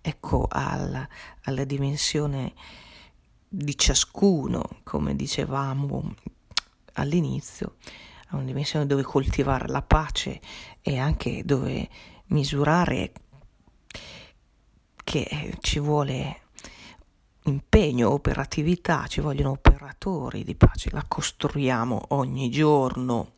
ecco 0.00 0.46
alla, 0.48 1.06
alla 1.42 1.64
dimensione 1.64 2.54
di 3.48 3.76
ciascuno 3.76 4.80
come 4.82 5.16
dicevamo 5.16 6.14
all'inizio 6.94 7.76
a 8.28 8.36
una 8.36 8.44
dimensione 8.44 8.86
dove 8.86 9.02
coltivare 9.02 9.68
la 9.68 9.80
pace 9.80 10.40
e 10.82 10.98
anche 10.98 11.42
dove 11.44 11.88
misurare 12.26 13.12
che 15.02 15.56
ci 15.60 15.78
vuole 15.78 16.42
impegno, 17.44 18.10
operatività, 18.10 19.06
ci 19.06 19.22
vogliono 19.22 19.52
operatori 19.52 20.44
di 20.44 20.54
pace, 20.54 20.90
la 20.92 21.04
costruiamo 21.08 22.08
ogni 22.08 22.50
giorno. 22.50 23.32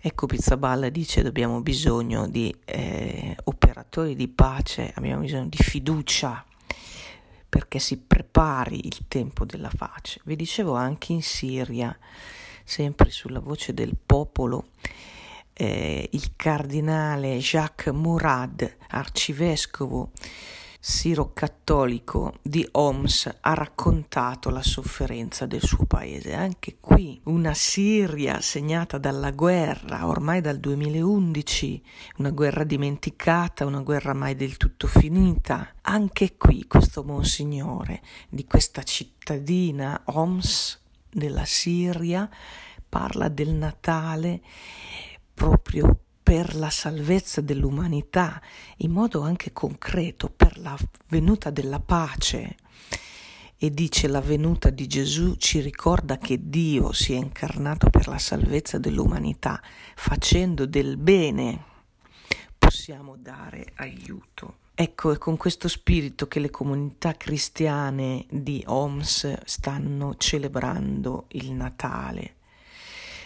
Ecco 0.00 0.26
Pizzaballa 0.26 0.88
dice 0.88 1.22
dobbiamo 1.22 1.60
bisogno 1.60 2.28
di 2.28 2.54
eh, 2.64 3.36
operatori 3.44 4.14
di 4.14 4.28
pace, 4.28 4.92
abbiamo 4.94 5.22
bisogno 5.22 5.48
di 5.48 5.56
fiducia 5.56 6.44
perché 7.56 7.78
si 7.78 7.96
prepari 7.96 8.86
il 8.86 9.08
tempo 9.08 9.46
della 9.46 9.70
pace. 9.74 10.20
Vi 10.24 10.36
dicevo 10.36 10.74
anche 10.74 11.14
in 11.14 11.22
Siria, 11.22 11.96
sempre 12.62 13.08
sulla 13.08 13.40
voce 13.40 13.72
del 13.72 13.96
popolo, 13.96 14.72
eh, 15.54 16.06
il 16.12 16.32
cardinale 16.36 17.38
Jacques 17.38 17.94
Murad, 17.94 18.76
arcivescovo 18.88 20.10
siro-cattolico 20.88 22.34
di 22.42 22.64
Homs 22.72 23.38
ha 23.40 23.54
raccontato 23.54 24.50
la 24.50 24.62
sofferenza 24.62 25.44
del 25.44 25.62
suo 25.62 25.84
paese. 25.84 26.34
Anche 26.34 26.76
qui 26.78 27.18
una 27.24 27.54
Siria 27.54 28.40
segnata 28.40 28.96
dalla 28.96 29.32
guerra, 29.32 30.06
ormai 30.06 30.40
dal 30.40 30.58
2011, 30.58 31.82
una 32.18 32.30
guerra 32.30 32.62
dimenticata, 32.62 33.66
una 33.66 33.80
guerra 33.80 34.14
mai 34.14 34.36
del 34.36 34.56
tutto 34.58 34.86
finita. 34.86 35.74
Anche 35.88 36.36
qui 36.36 36.66
questo 36.66 37.04
monsignore 37.04 38.02
di 38.28 38.44
questa 38.44 38.82
cittadina 38.82 40.02
Homs 40.06 40.80
della 41.08 41.44
Siria 41.44 42.28
parla 42.88 43.28
del 43.28 43.50
Natale 43.50 44.42
proprio 45.32 45.96
per 46.24 46.56
la 46.56 46.70
salvezza 46.70 47.40
dell'umanità, 47.40 48.42
in 48.78 48.90
modo 48.90 49.20
anche 49.20 49.52
concreto, 49.52 50.28
per 50.28 50.58
la 50.58 50.76
venuta 51.08 51.50
della 51.50 51.78
pace. 51.78 52.56
E 53.56 53.70
dice 53.70 54.08
la 54.08 54.20
venuta 54.20 54.70
di 54.70 54.88
Gesù 54.88 55.36
ci 55.36 55.60
ricorda 55.60 56.18
che 56.18 56.50
Dio 56.50 56.92
si 56.92 57.12
è 57.12 57.16
incarnato 57.16 57.90
per 57.90 58.08
la 58.08 58.18
salvezza 58.18 58.78
dell'umanità, 58.78 59.62
facendo 59.94 60.66
del 60.66 60.96
bene 60.96 61.62
possiamo 62.58 63.14
dare 63.16 63.70
aiuto. 63.76 64.64
Ecco, 64.78 65.10
è 65.10 65.16
con 65.16 65.38
questo 65.38 65.68
spirito 65.68 66.28
che 66.28 66.38
le 66.38 66.50
comunità 66.50 67.14
cristiane 67.14 68.26
di 68.28 68.62
Homs 68.66 69.38
stanno 69.46 70.16
celebrando 70.18 71.24
il 71.28 71.52
Natale. 71.52 72.34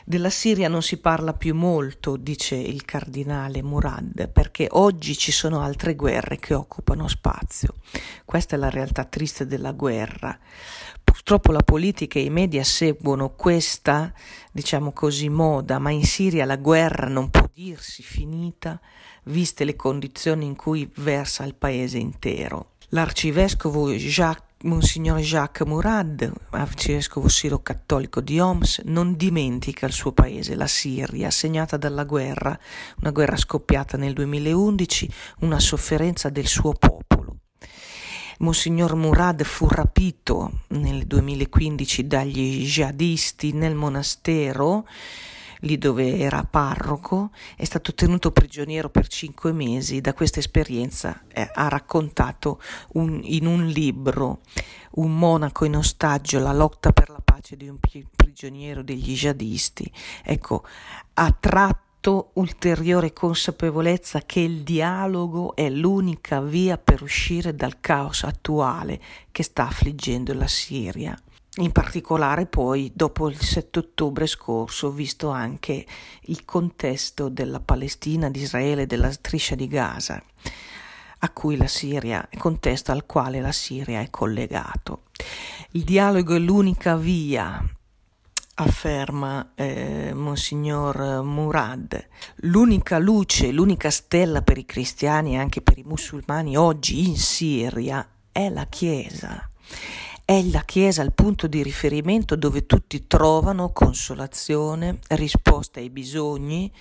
Della 0.05 0.31
Siria 0.31 0.69
non 0.69 0.81
si 0.81 0.99
parla 0.99 1.33
più 1.33 1.57
molto, 1.57 2.17
dice 2.17 2.55
il 2.55 2.85
cardinale 2.85 3.65
Murad, 3.65 4.29
perché 4.29 4.69
oggi 4.71 5.17
ci 5.17 5.33
sono 5.33 5.61
altre 5.61 5.97
guerre 5.97 6.39
che 6.39 6.55
occupano 6.55 7.09
spazio. 7.09 7.75
Questa 8.25 8.55
è 8.55 8.59
la 8.59 8.71
realtà 8.71 9.05
triste 9.05 9.45
della 9.45 9.73
guerra. 9.73 10.39
Purtroppo 11.03 11.51
la 11.51 11.63
politica 11.65 12.21
e 12.21 12.23
i 12.23 12.31
media 12.31 12.63
seguono 12.63 13.31
questa, 13.31 14.13
diciamo 14.53 14.93
così, 14.93 15.29
moda, 15.29 15.81
ma 15.81 15.91
in 15.91 16.05
Siria 16.05 16.45
la 16.45 16.57
guerra 16.57 17.09
non 17.09 17.29
può 17.29 17.40
dirsi 17.63 18.03
finita, 18.03 18.81
viste 19.25 19.65
le 19.65 19.77
condizioni 19.77 20.47
in 20.47 20.57
cui 20.57 20.91
versa 20.95 21.45
il 21.45 21.55
paese 21.55 21.99
intero. 21.99 22.71
L'arcivescovo 22.89 23.91
Jacques 23.91 24.49
Monsignor 24.63 25.19
Jacques 25.19 25.69
Murad, 25.69 26.33
arcivescovo 26.53 27.29
siro-cattolico 27.29 28.23
di 28.23 28.41
Homs, 28.41 28.81
non 28.85 29.15
dimentica 29.15 29.85
il 29.85 29.93
suo 29.93 30.13
paese, 30.13 30.55
la 30.55 30.67
Siria, 30.67 31.31
segnata 31.31 31.77
dalla 31.77 32.05
guerra, 32.05 32.59
una 33.01 33.11
guerra 33.11 33.37
scoppiata 33.37 33.99
nel 33.99 34.15
2011, 34.15 35.11
una 35.41 35.61
sofferenza 35.61 36.31
del 36.31 36.47
suo 36.47 36.73
popolo. 36.73 37.37
Monsignor 38.39 38.95
Murad 38.95 39.43
fu 39.45 39.69
rapito 39.69 40.61
nel 40.69 41.07
2015 41.07 42.07
dagli 42.07 42.65
jihadisti 42.65 43.53
nel 43.53 43.75
monastero 43.75 44.87
lì 45.61 45.79
dove 45.79 46.19
era 46.19 46.45
parroco, 46.45 47.31
è 47.57 47.65
stato 47.65 47.95
tenuto 47.95 48.31
prigioniero 48.31 48.89
per 48.91 49.09
cinque 49.09 49.53
mesi. 49.53 50.01
Da 50.01 50.15
questa 50.15 50.39
esperienza 50.39 51.23
eh, 51.29 51.49
ha 51.53 51.69
raccontato 51.69 52.61
un, 52.93 53.21
in 53.23 53.47
un 53.47 53.67
libro 53.67 54.41
Un 54.93 55.17
monaco 55.17 55.65
in 55.65 55.77
ostaggio, 55.77 56.41
la 56.41 56.53
lotta 56.53 56.93
per 56.93 57.11
la 57.11 57.21
pace 57.23 57.57
di 57.57 57.69
un 57.69 57.79
prigioniero 58.15 58.83
degli 58.83 59.15
jihadisti. 59.15 59.91
Ecco, 60.25 60.65
ha 61.15 61.37
tratto 61.39 62.31
ulteriore 62.35 63.13
consapevolezza 63.13 64.23
che 64.23 64.41
il 64.41 64.63
dialogo 64.63 65.55
è 65.55 65.69
l'unica 65.69 66.41
via 66.41 66.79
per 66.79 67.03
uscire 67.03 67.55
dal 67.55 67.79
caos 67.79 68.25
attuale 68.25 69.01
che 69.31 69.43
sta 69.43 69.69
affliggendo 69.69 70.35
la 70.35 70.49
Siria. 70.49 71.17
In 71.57 71.73
particolare 71.73 72.47
poi 72.47 72.93
dopo 72.95 73.29
il 73.29 73.37
7 73.37 73.81
ottobre 73.81 74.29
scorso, 74.29 74.93
visto 74.93 75.31
anche 75.31 75.85
il 76.27 76.45
contesto 76.45 77.29
della 77.29 77.59
Palestina, 77.59 78.31
di 78.31 78.43
Israele, 78.43 78.87
della 78.87 79.11
striscia 79.11 79.57
di 79.57 79.67
Gaza, 79.67 80.23
a 81.19 81.31
cui 81.31 81.57
la 81.57 81.67
Siria, 81.67 82.27
contesto 82.39 82.93
al 82.93 83.05
quale 83.05 83.41
la 83.41 83.51
Siria 83.51 84.01
è 84.01 84.11
collegato. 84.11 85.07
Il 85.73 85.83
dialogo 85.83 86.37
è 86.37 86.39
l'unica 86.39 86.97
via 86.97 87.61
afferma 88.55 89.51
eh, 89.57 90.13
Monsignor 90.15 91.23
Murad. 91.23 92.09
L'unica 92.43 92.99
luce, 92.99 93.51
l'unica 93.51 93.91
stella 93.91 94.43
per 94.43 94.57
i 94.57 94.67
cristiani 94.67 95.35
e 95.35 95.39
anche 95.39 95.63
per 95.63 95.79
i 95.79 95.85
musulmani 95.85 96.57
oggi 96.57 97.09
in 97.09 97.17
Siria 97.17 98.07
è 98.31 98.49
la 98.51 98.67
Chiesa 98.67 99.51
è 100.31 100.45
la 100.45 100.63
Chiesa 100.63 101.03
il 101.03 101.13
punto 101.13 101.49
di 101.49 101.61
riferimento 101.61 102.37
dove 102.37 102.65
tutti 102.65 103.09
trovano 103.09 103.73
consolazione, 103.73 105.01
risposta 105.09 105.81
ai 105.81 105.91
bisogni, 105.91 106.73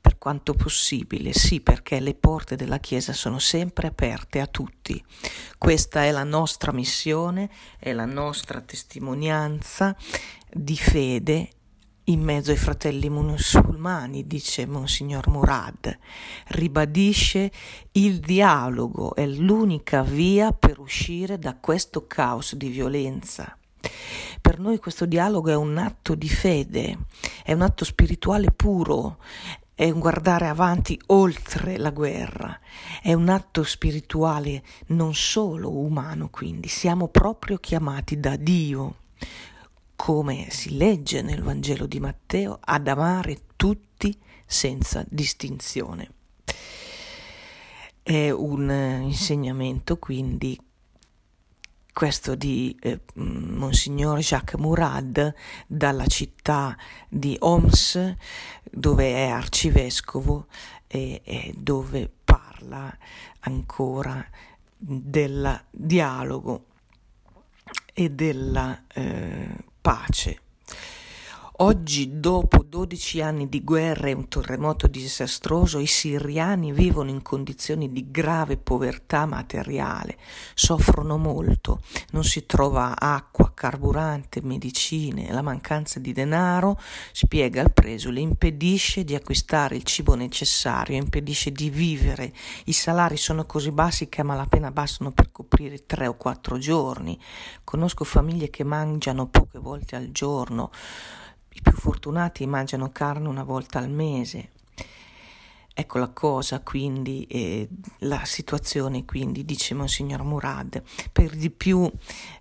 per 0.00 0.16
quanto 0.16 0.54
possibile, 0.54 1.34
sì 1.34 1.60
perché 1.60 2.00
le 2.00 2.14
porte 2.14 2.56
della 2.56 2.78
Chiesa 2.78 3.12
sono 3.12 3.38
sempre 3.38 3.88
aperte 3.88 4.40
a 4.40 4.46
tutti. 4.46 5.04
Questa 5.58 6.04
è 6.04 6.12
la 6.12 6.24
nostra 6.24 6.72
missione, 6.72 7.50
è 7.78 7.92
la 7.92 8.06
nostra 8.06 8.62
testimonianza 8.62 9.94
di 10.50 10.76
fede 10.78 11.50
in 12.04 12.20
mezzo 12.20 12.50
ai 12.50 12.56
fratelli 12.56 13.08
musulmani, 13.08 14.26
dice 14.26 14.66
Monsignor 14.66 15.28
Murad, 15.28 15.96
ribadisce 16.48 17.50
il 17.92 18.20
dialogo 18.20 19.14
è 19.14 19.26
l'unica 19.26 20.02
via 20.02 20.52
per 20.52 20.80
uscire 20.80 21.38
da 21.38 21.56
questo 21.56 22.06
caos 22.06 22.54
di 22.56 22.68
violenza. 22.68 23.56
Per 24.40 24.58
noi 24.58 24.78
questo 24.78 25.06
dialogo 25.06 25.50
è 25.50 25.54
un 25.54 25.78
atto 25.78 26.14
di 26.14 26.28
fede, 26.28 26.98
è 27.42 27.54
un 27.54 27.62
atto 27.62 27.84
spirituale 27.84 28.50
puro, 28.50 29.18
è 29.74 29.88
un 29.90 29.98
guardare 29.98 30.46
avanti 30.48 31.00
oltre 31.06 31.78
la 31.78 31.90
guerra, 31.90 32.58
è 33.02 33.14
un 33.14 33.30
atto 33.30 33.62
spirituale 33.62 34.62
non 34.88 35.14
solo 35.14 35.70
umano, 35.70 36.28
quindi 36.28 36.68
siamo 36.68 37.08
proprio 37.08 37.56
chiamati 37.56 38.20
da 38.20 38.36
Dio 38.36 38.96
come 39.96 40.48
si 40.50 40.76
legge 40.76 41.22
nel 41.22 41.42
Vangelo 41.42 41.86
di 41.86 42.00
Matteo, 42.00 42.58
ad 42.60 42.88
amare 42.88 43.42
tutti 43.56 44.16
senza 44.44 45.04
distinzione. 45.08 46.10
È 48.02 48.30
un 48.30 48.70
insegnamento 49.02 49.96
quindi 49.98 50.58
questo 51.94 52.34
di 52.34 52.76
eh, 52.80 53.00
Monsignor 53.14 54.18
Jacques 54.18 54.60
Murad 54.60 55.32
dalla 55.66 56.06
città 56.06 56.76
di 57.08 57.36
Homs 57.38 58.16
dove 58.68 59.14
è 59.14 59.28
arcivescovo 59.28 60.48
e, 60.88 61.22
e 61.24 61.54
dove 61.56 62.10
parla 62.24 62.94
ancora 63.40 64.26
del 64.76 65.64
dialogo 65.70 66.66
e 67.94 68.10
della 68.10 68.82
eh, 68.92 69.56
pace. 69.84 70.43
Oggi, 71.58 72.18
dopo 72.18 72.64
12 72.64 73.20
anni 73.20 73.48
di 73.48 73.62
guerra 73.62 74.08
e 74.08 74.12
un 74.12 74.26
terremoto 74.26 74.88
disastroso, 74.88 75.78
i 75.78 75.86
siriani 75.86 76.72
vivono 76.72 77.10
in 77.10 77.22
condizioni 77.22 77.92
di 77.92 78.10
grave 78.10 78.56
povertà 78.56 79.24
materiale, 79.24 80.18
soffrono 80.54 81.16
molto, 81.16 81.80
non 82.10 82.24
si 82.24 82.44
trova 82.44 82.98
acqua, 82.98 83.52
carburante, 83.54 84.42
medicine, 84.42 85.30
la 85.30 85.42
mancanza 85.42 86.00
di 86.00 86.12
denaro, 86.12 86.76
spiega 87.12 87.62
il 87.62 87.72
preso, 87.72 88.10
le 88.10 88.18
impedisce 88.18 89.04
di 89.04 89.14
acquistare 89.14 89.76
il 89.76 89.84
cibo 89.84 90.16
necessario, 90.16 90.96
impedisce 90.96 91.52
di 91.52 91.70
vivere. 91.70 92.32
I 92.64 92.72
salari 92.72 93.16
sono 93.16 93.46
così 93.46 93.70
bassi 93.70 94.08
che 94.08 94.22
a 94.22 94.24
malapena 94.24 94.72
bastano 94.72 95.12
per 95.12 95.30
coprire 95.30 95.86
tre 95.86 96.08
o 96.08 96.16
quattro 96.16 96.58
giorni. 96.58 97.16
Conosco 97.62 98.02
famiglie 98.02 98.50
che 98.50 98.64
mangiano 98.64 99.28
poche 99.28 99.60
volte 99.60 99.94
al 99.94 100.10
giorno 100.10 100.72
i 101.54 101.60
più 101.62 101.72
fortunati 101.72 102.46
mangiano 102.46 102.90
carne 102.90 103.28
una 103.28 103.44
volta 103.44 103.78
al 103.78 103.90
mese. 103.90 104.50
Ecco 105.76 105.98
la 105.98 106.10
cosa, 106.10 106.60
quindi, 106.60 107.26
eh, 107.28 107.68
la 108.00 108.24
situazione, 108.24 109.04
quindi, 109.04 109.44
dice 109.44 109.74
Monsignor 109.74 110.22
Murad. 110.22 110.80
Per 111.10 111.34
di 111.34 111.50
più 111.50 111.90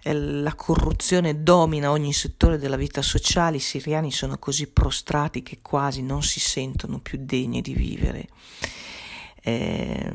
eh, 0.04 0.13
la 0.13 0.54
corruzione 0.54 1.41
domina 1.41 1.89
ogni 1.89 2.13
settore 2.13 2.60
della 2.60 2.76
vita 2.76 3.02
sociale, 3.02 3.58
i 3.58 3.60
siriani 3.60 4.12
sono 4.12 4.38
così 4.38 4.67
prostrati 4.67 5.41
che 5.41 5.60
quasi 5.63 6.04
non 6.04 6.21
si 6.21 6.39
sentono 6.39 6.99
più 6.99 7.17
degni 7.21 7.62
di 7.62 7.73
vivere. 7.73 8.28
Eh, 9.41 10.12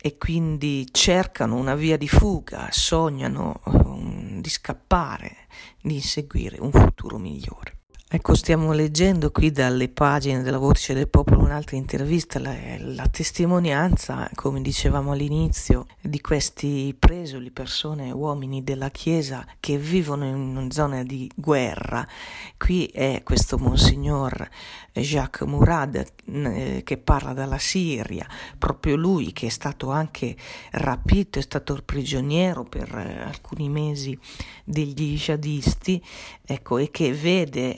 e 0.00 0.16
quindi 0.16 0.86
cercano 0.92 1.56
una 1.56 1.74
via 1.74 1.96
di 1.96 2.08
fuga, 2.08 2.68
sognano 2.70 3.60
um, 3.64 4.40
di 4.40 4.48
scappare, 4.48 5.48
di 5.82 5.94
inseguire 5.94 6.60
un 6.60 6.70
futuro 6.70 7.18
migliore. 7.18 7.79
Ecco, 8.12 8.34
stiamo 8.34 8.72
leggendo 8.72 9.30
qui 9.30 9.52
dalle 9.52 9.88
pagine 9.88 10.42
della 10.42 10.58
Voce 10.58 10.94
del 10.94 11.06
Popolo 11.06 11.42
un'altra 11.44 11.76
intervista, 11.76 12.40
la, 12.40 12.56
la, 12.78 13.06
testimonianza, 13.06 14.28
come 14.34 14.60
dicevamo 14.62 15.12
all'inizio, 15.12 15.86
di 16.00 16.20
questi 16.20 16.92
presoli, 16.98 17.52
persone, 17.52 18.10
uomini 18.10 18.64
della 18.64 18.90
Chiesa 18.90 19.46
che 19.60 19.78
vivono 19.78 20.24
in 20.24 20.34
una 20.34 20.72
zona 20.72 21.04
di 21.04 21.30
guerra. 21.36 22.04
Qui 22.56 22.86
è 22.86 23.20
questo 23.22 23.58
Monsignor 23.58 24.48
Jacques 24.92 25.48
Murad 25.48 26.04
eh, 26.26 26.82
che 26.84 26.98
parla 26.98 27.32
dalla 27.32 27.58
Siria, 27.58 28.26
proprio 28.58 28.96
lui 28.96 29.32
che 29.32 29.46
è 29.46 29.50
stato 29.50 29.90
anche 29.90 30.36
rapito, 30.72 31.38
è 31.38 31.42
stato 31.42 31.80
prigioniero 31.84 32.64
per 32.64 32.92
eh, 32.92 33.22
alcuni 33.22 33.68
mesi 33.68 34.18
degli 34.64 35.16
jihadisti, 35.16 36.02
ecco, 36.52 36.78
e 36.78 36.90
che 36.90 37.12
vede 37.12 37.76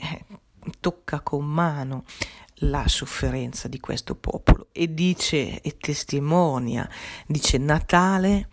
tocca 0.79 1.21
con 1.21 1.45
mano 1.45 2.05
la 2.57 2.87
sofferenza 2.87 3.67
di 3.67 3.79
questo 3.79 4.15
popolo 4.15 4.67
e 4.71 4.93
dice 4.93 5.61
e 5.61 5.77
testimonia, 5.77 6.89
dice 7.27 7.57
Natale, 7.57 8.49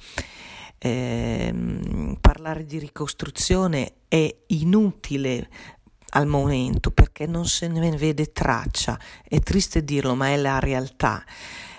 eh, 0.78 2.16
parlare 2.20 2.64
di 2.64 2.78
ricostruzione 2.78 3.94
è 4.08 4.34
inutile 4.48 5.48
al 6.12 6.26
momento 6.26 6.90
perché 6.90 7.26
non 7.26 7.46
se 7.46 7.68
ne 7.68 7.96
vede 7.96 8.32
traccia, 8.32 8.98
è 9.22 9.38
triste 9.40 9.84
dirlo 9.84 10.14
ma 10.14 10.28
è 10.28 10.36
la 10.36 10.58
realtà. 10.58 11.24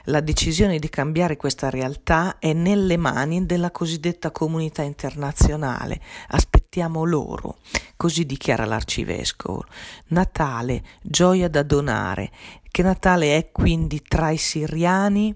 La 0.05 0.19
decisione 0.19 0.79
di 0.79 0.89
cambiare 0.89 1.37
questa 1.37 1.69
realtà 1.69 2.39
è 2.39 2.53
nelle 2.53 2.97
mani 2.97 3.45
della 3.45 3.69
cosiddetta 3.69 4.31
comunità 4.31 4.81
internazionale. 4.81 6.01
Aspettiamo 6.73 7.03
loro. 7.03 7.57
Così 7.97 8.25
dichiara 8.25 8.63
l'arcivescovo. 8.63 9.65
Natale, 10.07 10.81
gioia 11.01 11.49
da 11.49 11.63
donare. 11.63 12.31
Che 12.71 12.81
Natale 12.81 13.35
è 13.35 13.51
quindi 13.51 14.01
tra 14.01 14.29
i 14.29 14.37
siriani? 14.37 15.35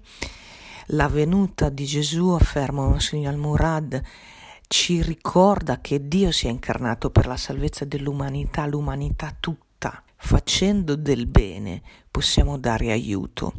La 0.92 1.10
venuta 1.10 1.68
di 1.68 1.84
Gesù, 1.84 2.30
afferma 2.30 2.88
Monsignor 2.88 3.36
Murad, 3.36 4.02
ci 4.68 5.02
ricorda 5.02 5.82
che 5.82 6.08
Dio 6.08 6.32
si 6.32 6.48
è 6.48 6.50
incarnato 6.50 7.10
per 7.10 7.28
la 7.28 7.36
salvezza 7.36 7.84
dell'umanità, 7.84 8.66
l'umanità 8.66 9.36
tutta. 9.38 10.02
Facendo 10.16 10.96
del 10.96 11.26
bene 11.26 11.82
possiamo 12.10 12.58
dare 12.58 12.94
aiuto. 12.94 13.56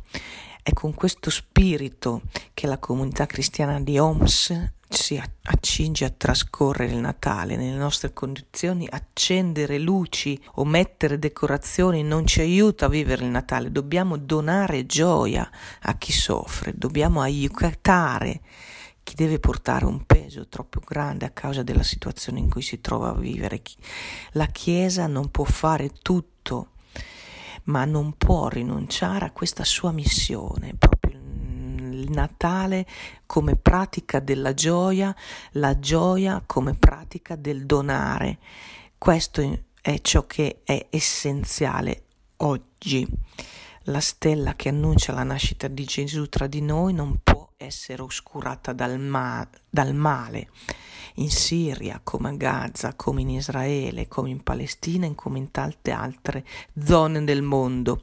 È 0.63 0.73
con 0.73 0.95
questo 0.95 1.29
spirito 1.29 2.23
che 2.55 2.67
la 2.67 2.79
comunità 2.79 3.27
cristiana 3.27 3.79
di 3.79 3.99
Homs 3.99 4.73
si 4.89 5.21
accinge 5.43 6.05
a 6.05 6.11
trascorrere 6.11 6.93
il 6.93 6.99
Natale 6.99 7.57
nelle 7.57 7.77
nostre 7.77 8.13
condizioni, 8.13 8.87
accendere 8.89 9.79
luci 9.79 10.41
o 10.55 10.65
mettere 10.65 11.19
decorazioni 11.19 12.03
non 12.03 12.27
ci 12.27 12.41
aiuta 12.41 12.87
a 12.87 12.89
vivere 12.89 13.25
il 13.25 13.31
Natale, 13.31 13.73
dobbiamo 13.73 14.17
donare 14.17 14.87
gioia 14.87 15.49
a 15.83 15.97
chi 15.97 16.13
soffre, 16.13 16.73
dobbiamo 16.77 17.21
aiutare 17.21 18.41
chi 19.03 19.15
deve 19.15 19.39
portare 19.39 19.85
un 19.85 20.05
peso 20.05 20.49
troppo 20.49 20.81
grande 20.85 21.27
a 21.27 21.31
causa 21.31 21.63
della 21.63 21.85
situazione 21.85 22.41
in 22.41 22.51
cui 22.51 22.63
si 22.63 22.81
trova 22.81 23.11
a 23.11 23.15
vivere. 23.15 23.63
La 24.33 24.47
Chiesa 24.47 25.07
non 25.07 25.31
può 25.31 25.45
fare 25.45 25.91
tutto 26.03 26.71
ma 27.67 27.85
non 27.85 28.15
può 28.17 28.49
rinunciare 28.49 29.25
a 29.25 29.31
questa 29.31 29.65
sua 29.65 29.91
missione, 29.93 30.75
Natale 32.11 32.87
come 33.27 33.57
pratica 33.57 34.21
della 34.21 34.55
gioia, 34.55 35.15
la 35.53 35.79
gioia 35.79 36.43
come 36.47 36.75
pratica 36.75 37.37
del 37.37 37.67
donare. 37.67 38.39
Questo 38.99 39.61
è 39.81 40.01
ciò 40.01 40.27
che 40.27 40.61
è 40.65 40.87
essenziale 40.91 42.03
oggi. 42.39 43.07
La 43.89 44.01
stella 44.01 44.55
che 44.55 44.69
annuncia 44.69 45.13
la 45.13 45.23
nascita 45.23 45.69
di 45.69 45.85
Gesù 45.85 46.29
tra 46.29 46.47
di 46.47 46.61
noi 46.61 46.93
non 46.93 47.19
può 47.23 47.36
essere 47.67 48.03
oscurata 48.03 48.73
dal, 48.73 48.99
ma- 48.99 49.47
dal 49.69 49.95
male 49.95 50.49
in 51.17 51.31
Siria, 51.31 52.01
come 52.03 52.31
a 52.31 52.33
Gaza, 52.33 52.95
come 52.95 53.23
in 53.23 53.31
Israele, 53.31 54.09
come 54.09 54.31
in 54.31 54.43
Palestina 54.43 55.07
e 55.07 55.15
come 55.15 55.39
in 55.39 55.51
tante 55.51 55.91
altre 55.91 56.45
zone 56.83 57.25
del 57.25 57.43
mondo. 57.43 58.03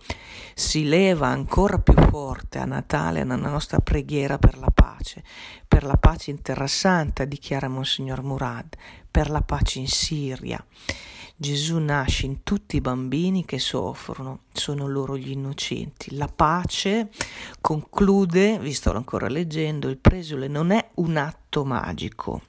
Si 0.53 0.85
leva 0.85 1.27
ancora 1.27 1.79
più 1.79 1.95
forte 2.09 2.59
a 2.59 2.65
Natale 2.65 3.23
nella 3.23 3.49
nostra 3.49 3.79
preghiera 3.79 4.37
per 4.37 4.57
la 4.57 4.71
pace, 4.73 5.23
per 5.67 5.83
la 5.83 5.97
pace 5.97 6.31
in 6.31 6.41
Terra 6.41 6.67
Santa, 6.67 7.25
dichiara 7.25 7.67
Monsignor 7.67 8.23
Murad, 8.23 8.75
per 9.09 9.29
la 9.29 9.41
pace 9.41 9.79
in 9.79 9.87
Siria. 9.87 10.63
Gesù 11.35 11.79
nasce 11.79 12.27
in 12.27 12.43
tutti 12.43 12.75
i 12.75 12.81
bambini 12.81 13.43
che 13.43 13.57
soffrono, 13.57 14.41
sono 14.53 14.87
loro 14.87 15.17
gli 15.17 15.31
innocenti. 15.31 16.15
La 16.15 16.27
pace, 16.27 17.09
conclude, 17.59 18.59
vi 18.59 18.71
sto 18.71 18.93
ancora 18.95 19.27
leggendo, 19.27 19.89
il 19.89 19.97
presule 19.97 20.47
non 20.47 20.71
è 20.71 20.89
un 20.95 21.17
atto 21.17 21.65
magico, 21.65 22.43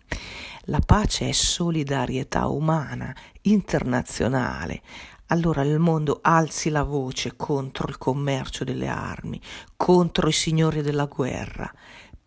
la 0.65 0.81
pace 0.81 1.31
è 1.31 1.33
solidarietà 1.33 2.47
umana, 2.47 3.15
internazionale. 3.43 4.83
Allora 5.29 5.63
il 5.63 5.79
mondo 5.79 6.19
alzi 6.21 6.69
la 6.69 6.83
voce 6.83 7.35
contro 7.35 7.89
il 7.89 7.97
commercio 7.97 8.65
delle 8.65 8.89
armi, 8.89 9.41
contro 9.77 10.29
i 10.29 10.33
signori 10.33 10.83
della 10.83 11.07
guerra. 11.07 11.73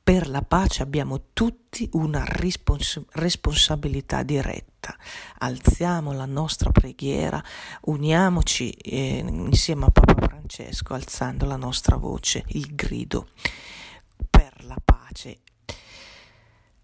Per 0.07 0.29
la 0.29 0.41
pace 0.41 0.83
abbiamo 0.83 1.33
tutti 1.33 1.89
una 1.91 2.23
respons- 2.23 3.03
responsabilità 3.11 4.23
diretta. 4.23 4.95
Alziamo 5.39 6.13
la 6.13 6.23
nostra 6.23 6.71
preghiera, 6.71 7.43
uniamoci 7.81 8.69
eh, 8.69 9.17
insieme 9.17 9.83
a 9.83 9.89
Papa 9.89 10.15
Francesco, 10.27 10.93
alzando 10.93 11.45
la 11.45 11.57
nostra 11.57 11.97
voce, 11.97 12.45
il 12.51 12.73
grido 12.73 13.31
per 14.29 14.63
la 14.63 14.77
pace. 14.81 15.39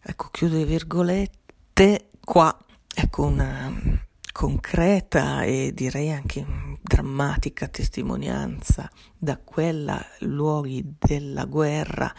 Ecco, 0.02 0.28
chiudo 0.30 0.58
le 0.58 0.66
virgolette 0.66 1.38
te 1.72 2.10
qua 2.20 2.54
ecco 2.94 3.24
una 3.24 4.04
concreta 4.34 5.44
e 5.44 5.72
direi 5.74 6.12
anche 6.12 6.46
drammatica 6.82 7.70
testimonianza 7.70 8.92
da 9.18 9.38
quella 9.38 10.06
luoghi 10.20 10.96
della 11.00 11.46
guerra 11.46 12.14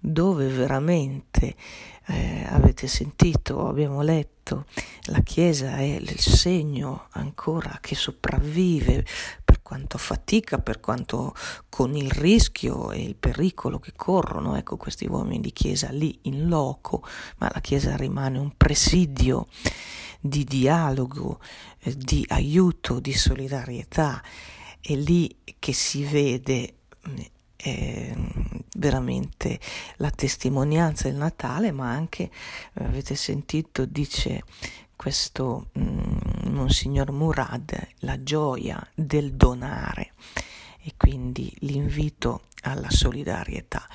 dove 0.00 0.48
veramente 0.48 1.54
eh, 2.06 2.44
avete 2.48 2.86
sentito, 2.86 3.68
abbiamo 3.68 4.00
letto, 4.00 4.66
la 5.04 5.20
Chiesa 5.20 5.76
è 5.76 5.82
il 5.82 6.18
segno 6.18 7.06
ancora 7.10 7.78
che 7.80 7.94
sopravvive 7.94 9.04
per 9.44 9.62
quanto 9.62 9.98
fatica, 9.98 10.58
per 10.58 10.80
quanto 10.80 11.34
con 11.68 11.94
il 11.94 12.10
rischio 12.10 12.90
e 12.90 13.02
il 13.02 13.14
pericolo 13.14 13.78
che 13.78 13.92
corrono, 13.94 14.56
ecco 14.56 14.76
questi 14.76 15.06
uomini 15.06 15.40
di 15.40 15.52
Chiesa 15.52 15.90
lì 15.90 16.18
in 16.22 16.48
loco, 16.48 17.04
ma 17.36 17.50
la 17.52 17.60
Chiesa 17.60 17.94
rimane 17.96 18.38
un 18.38 18.56
presidio 18.56 19.46
di 20.18 20.44
dialogo, 20.44 21.38
eh, 21.80 21.96
di 21.96 22.24
aiuto, 22.28 22.98
di 22.98 23.12
solidarietà, 23.12 24.22
è 24.80 24.94
lì 24.94 25.36
che 25.58 25.72
si 25.72 26.04
vede 26.04 26.74
eh, 27.56 28.16
veramente 28.80 29.60
la 29.96 30.10
testimonianza 30.10 31.08
del 31.08 31.18
Natale, 31.18 31.70
ma 31.70 31.90
anche, 31.90 32.24
eh, 32.24 32.84
avete 32.84 33.14
sentito, 33.14 33.84
dice 33.84 34.42
questo 34.96 35.68
mm, 35.78 36.52
Monsignor 36.54 37.12
Murad, 37.12 37.88
la 38.00 38.22
gioia 38.22 38.84
del 38.94 39.34
donare 39.34 40.12
e 40.82 40.94
quindi 40.96 41.54
l'invito 41.60 42.44
alla 42.62 42.90
solidarietà. 42.90 43.86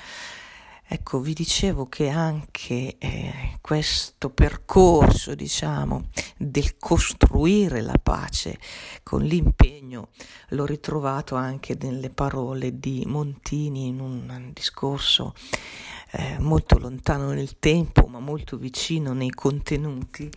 Ecco, 0.88 1.18
vi 1.18 1.34
dicevo 1.34 1.86
che 1.86 2.08
anche 2.08 2.96
eh, 2.98 3.58
questo 3.60 4.30
percorso, 4.30 5.34
diciamo, 5.34 6.10
del 6.36 6.76
costruire 6.78 7.80
la 7.80 7.98
pace 8.00 8.56
con 9.02 9.22
l'impegno 9.22 10.10
l'ho 10.50 10.64
ritrovato 10.64 11.34
anche 11.34 11.76
nelle 11.80 12.10
parole 12.10 12.78
di 12.78 13.02
Montini 13.04 13.88
in 13.88 13.98
un 13.98 14.50
discorso 14.52 15.34
eh, 16.12 16.38
molto 16.38 16.78
lontano 16.78 17.32
nel 17.32 17.58
tempo, 17.58 18.06
ma 18.06 18.20
molto 18.20 18.56
vicino 18.56 19.12
nei 19.12 19.30
contenuti, 19.30 20.30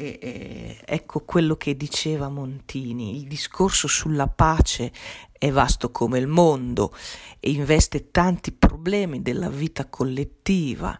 E, 0.00 0.16
e, 0.22 0.80
ecco 0.84 1.24
quello 1.24 1.56
che 1.56 1.76
diceva 1.76 2.28
Montini, 2.28 3.16
il 3.16 3.26
discorso 3.26 3.88
sulla 3.88 4.28
pace 4.28 4.92
è 5.32 5.50
vasto 5.50 5.90
come 5.90 6.20
il 6.20 6.28
mondo 6.28 6.94
e 7.40 7.50
investe 7.50 8.12
tanti 8.12 8.52
problemi 8.52 9.22
della 9.22 9.48
vita 9.50 9.88
collettiva 9.88 10.96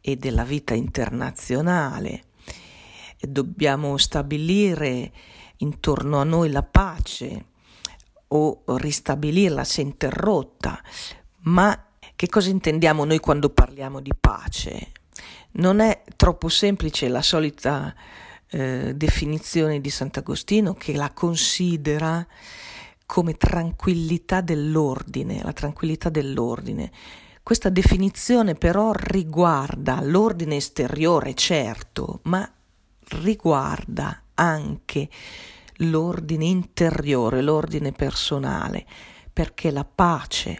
e 0.00 0.16
della 0.16 0.42
vita 0.42 0.74
internazionale. 0.74 2.24
E 3.16 3.28
dobbiamo 3.28 3.96
stabilire 3.96 5.12
intorno 5.58 6.18
a 6.18 6.24
noi 6.24 6.50
la 6.50 6.64
pace 6.64 7.46
o 8.26 8.64
ristabilirla 8.66 9.62
se 9.62 9.82
interrotta, 9.82 10.82
ma 11.42 11.92
che 12.16 12.28
cosa 12.28 12.50
intendiamo 12.50 13.04
noi 13.04 13.20
quando 13.20 13.50
parliamo 13.50 14.00
di 14.00 14.12
pace? 14.18 14.90
Non 15.58 15.80
è 15.80 16.02
troppo 16.16 16.48
semplice 16.48 17.08
la 17.08 17.22
solita 17.22 17.94
eh, 18.48 18.92
definizione 18.94 19.80
di 19.80 19.88
Sant'Agostino 19.88 20.74
che 20.74 20.94
la 20.94 21.10
considera 21.12 22.26
come 23.06 23.34
tranquillità 23.34 24.40
dell'ordine, 24.40 25.42
la 25.42 25.52
tranquillità 25.52 26.10
dell'ordine. 26.10 26.90
Questa 27.42 27.70
definizione 27.70 28.54
però 28.54 28.92
riguarda 28.92 30.00
l'ordine 30.02 30.56
esteriore, 30.56 31.34
certo, 31.34 32.20
ma 32.24 32.46
riguarda 33.08 34.24
anche 34.34 35.08
l'ordine 35.76 36.44
interiore, 36.44 37.40
l'ordine 37.40 37.92
personale, 37.92 38.84
perché 39.32 39.70
la 39.70 39.84
pace, 39.84 40.58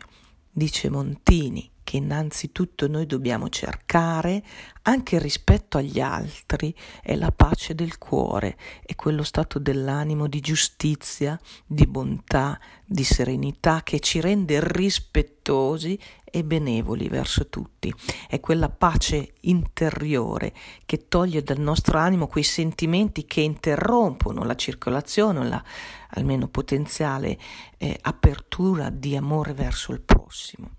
dice 0.50 0.88
Montini, 0.88 1.68
che 1.86 1.98
innanzitutto 1.98 2.88
noi 2.88 3.06
dobbiamo 3.06 3.48
cercare 3.48 4.42
anche 4.82 5.20
rispetto 5.20 5.78
agli 5.78 6.00
altri 6.00 6.74
è 7.00 7.14
la 7.14 7.30
pace 7.30 7.76
del 7.76 7.96
cuore, 7.96 8.56
è 8.84 8.96
quello 8.96 9.22
stato 9.22 9.60
dell'animo 9.60 10.26
di 10.26 10.40
giustizia, 10.40 11.38
di 11.64 11.86
bontà, 11.86 12.58
di 12.84 13.04
serenità 13.04 13.82
che 13.84 14.00
ci 14.00 14.20
rende 14.20 14.58
rispettosi 14.60 15.96
e 16.36 16.44
benevoli 16.44 17.08
verso 17.08 17.48
tutti. 17.48 17.90
È 18.28 18.40
quella 18.40 18.68
pace 18.68 19.32
interiore 19.40 20.52
che 20.84 21.08
toglie 21.08 21.42
dal 21.42 21.58
nostro 21.58 21.96
animo 21.96 22.26
quei 22.26 22.44
sentimenti 22.44 23.24
che 23.24 23.40
interrompono 23.40 24.44
la 24.44 24.54
circolazione, 24.54 25.48
la 25.48 25.64
almeno 26.10 26.46
potenziale 26.48 27.38
eh, 27.78 27.98
apertura 28.02 28.90
di 28.90 29.16
amore 29.16 29.54
verso 29.54 29.92
il 29.92 30.02
prossimo. 30.02 30.72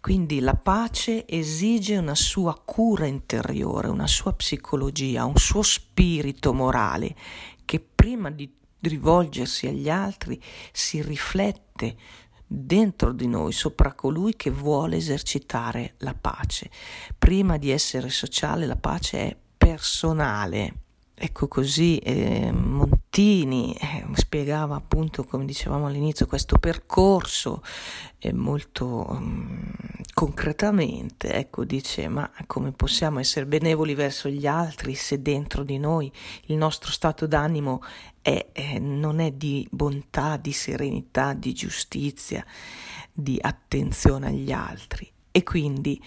Quindi 0.00 0.38
la 0.38 0.54
pace 0.54 1.26
esige 1.26 1.96
una 1.96 2.14
sua 2.14 2.54
cura 2.64 3.06
interiore, 3.06 3.88
una 3.88 4.06
sua 4.06 4.32
psicologia, 4.32 5.24
un 5.24 5.36
suo 5.36 5.62
spirito 5.62 6.52
morale 6.52 7.16
che 7.64 7.80
prima 7.80 8.30
di 8.30 8.48
rivolgersi 8.80 9.66
agli 9.66 9.88
altri 9.88 10.40
si 10.70 11.02
riflette 11.02 11.96
dentro 12.54 13.12
di 13.12 13.26
noi, 13.26 13.52
sopra 13.52 13.92
colui 13.92 14.34
che 14.36 14.50
vuole 14.50 14.96
esercitare 14.96 15.94
la 15.98 16.14
pace. 16.14 16.70
Prima 17.18 17.56
di 17.58 17.70
essere 17.70 18.08
sociale, 18.10 18.66
la 18.66 18.76
pace 18.76 19.18
è 19.18 19.36
personale. 19.56 20.74
Ecco 21.16 21.46
così 21.46 21.98
eh, 21.98 22.50
Montini 22.50 23.72
eh, 23.74 24.04
spiegava 24.14 24.74
appunto, 24.74 25.24
come 25.24 25.44
dicevamo 25.44 25.86
all'inizio, 25.86 26.26
questo 26.26 26.58
percorso 26.58 27.62
eh, 28.18 28.32
molto 28.32 29.06
um, 29.08 29.72
concretamente. 30.14 31.32
Ecco, 31.32 31.64
dice, 31.64 32.08
ma 32.08 32.30
come 32.46 32.72
possiamo 32.72 33.18
essere 33.18 33.44
benevoli 33.44 33.94
verso 33.94 34.28
gli 34.28 34.46
altri 34.46 34.94
se 34.94 35.20
dentro 35.20 35.64
di 35.64 35.76
noi 35.78 36.10
il 36.46 36.56
nostro 36.56 36.90
stato 36.90 37.26
d'animo 37.26 37.82
è, 38.22 38.46
eh, 38.52 38.78
non 38.78 39.18
è 39.18 39.32
di 39.32 39.66
bontà, 39.70 40.38
di 40.38 40.52
serenità, 40.52 41.34
di 41.34 41.52
giustizia, 41.52 42.44
di 43.12 43.38
attenzione 43.40 44.28
agli 44.28 44.52
altri? 44.52 45.10
E 45.30 45.42
quindi 45.42 46.00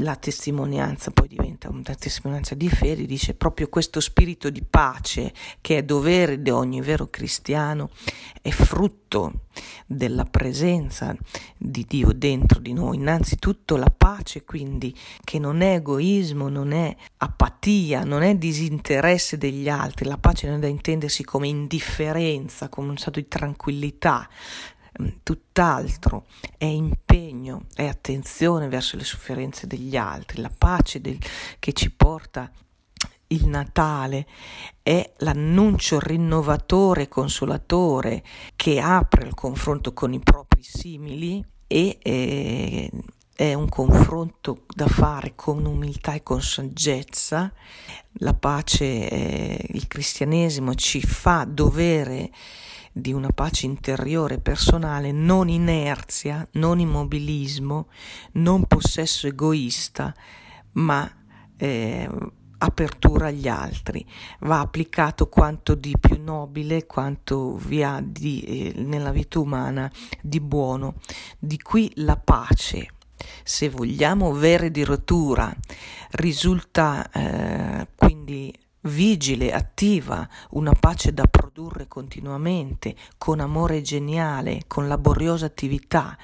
la 0.00 0.16
testimonianza 0.16 1.10
poi 1.10 1.28
diventa 1.28 1.68
una 1.68 1.82
testimonianza 1.82 2.54
di 2.54 2.68
fede, 2.68 3.06
dice 3.06 3.34
proprio 3.34 3.68
questo 3.68 4.00
spirito 4.00 4.50
di 4.50 4.62
pace 4.62 5.32
che 5.60 5.78
è 5.78 5.82
dovere 5.82 6.42
di 6.42 6.50
ogni 6.50 6.80
vero 6.80 7.06
cristiano, 7.08 7.90
è 8.42 8.50
frutto 8.50 9.44
della 9.86 10.24
presenza 10.24 11.16
di 11.56 11.84
Dio 11.88 12.12
dentro 12.12 12.60
di 12.60 12.72
noi. 12.72 12.96
Innanzitutto 12.96 13.76
la 13.76 13.92
pace, 13.96 14.44
quindi, 14.44 14.94
che 15.24 15.38
non 15.38 15.62
è 15.62 15.76
egoismo, 15.76 16.48
non 16.48 16.72
è 16.72 16.94
apatia, 17.18 18.04
non 18.04 18.22
è 18.22 18.34
disinteresse 18.36 19.38
degli 19.38 19.68
altri, 19.68 20.06
la 20.06 20.18
pace 20.18 20.46
non 20.46 20.56
è 20.56 20.60
da 20.60 20.66
intendersi 20.66 21.24
come 21.24 21.48
indifferenza, 21.48 22.68
come 22.68 22.90
un 22.90 22.98
stato 22.98 23.18
di 23.20 23.28
tranquillità, 23.28 24.28
tutt'altro, 25.22 26.26
è 26.56 26.64
impegno, 26.64 27.66
è 27.74 27.86
attenzione 27.86 28.68
verso 28.68 28.96
le 28.96 29.04
sofferenze 29.04 29.66
degli 29.66 29.96
altri, 29.96 30.40
la 30.40 30.52
pace 30.56 31.00
del, 31.00 31.18
che 31.58 31.72
ci 31.72 31.90
porta 31.90 32.50
il 33.28 33.46
Natale 33.46 34.26
è 34.82 35.12
l'annuncio 35.18 35.98
rinnovatore 35.98 37.02
e 37.02 37.08
consolatore 37.08 38.22
che 38.54 38.78
apre 38.78 39.26
il 39.26 39.34
confronto 39.34 39.92
con 39.92 40.12
i 40.12 40.20
propri 40.20 40.62
simili 40.62 41.44
e 41.66 41.98
eh, 42.00 42.90
è 43.34 43.52
un 43.52 43.68
confronto 43.68 44.64
da 44.74 44.86
fare 44.86 45.34
con 45.34 45.64
umiltà 45.64 46.14
e 46.14 46.22
con 46.22 46.40
saggezza. 46.40 47.52
La 48.20 48.32
pace, 48.32 49.10
eh, 49.10 49.66
il 49.72 49.86
cristianesimo 49.88 50.74
ci 50.74 51.02
fa 51.02 51.44
dovere 51.46 52.30
di 52.98 53.12
una 53.12 53.28
pace 53.28 53.66
interiore 53.66 54.38
personale, 54.38 55.12
non 55.12 55.50
inerzia, 55.50 56.48
non 56.52 56.80
immobilismo, 56.80 57.88
non 58.32 58.64
possesso 58.64 59.26
egoista, 59.26 60.14
ma 60.72 61.06
eh, 61.58 62.08
apertura 62.56 63.26
agli 63.26 63.48
altri. 63.48 64.02
Va 64.40 64.60
applicato 64.60 65.28
quanto 65.28 65.74
di 65.74 65.94
più 66.00 66.22
nobile, 66.22 66.86
quanto 66.86 67.56
vi 67.56 67.82
ha 67.82 68.02
di, 68.02 68.40
eh, 68.40 68.80
nella 68.80 69.10
vita 69.10 69.40
umana 69.40 69.92
di 70.22 70.40
buono. 70.40 70.94
Di 71.38 71.60
qui 71.60 71.92
la 71.96 72.16
pace. 72.16 72.92
Se 73.44 73.68
vogliamo 73.68 74.32
vere 74.32 74.70
di 74.70 74.84
rottura, 74.84 75.54
risulta 76.12 77.10
eh, 77.10 77.88
quindi 77.94 78.54
vigile, 78.86 79.52
attiva, 79.52 80.28
una 80.50 80.72
pace 80.72 81.12
da 81.12 81.24
produrre 81.24 81.86
continuamente, 81.86 82.94
con 83.18 83.40
amore 83.40 83.82
geniale, 83.82 84.62
con 84.66 84.88
laboriosa 84.88 85.46
attività. 85.46 86.16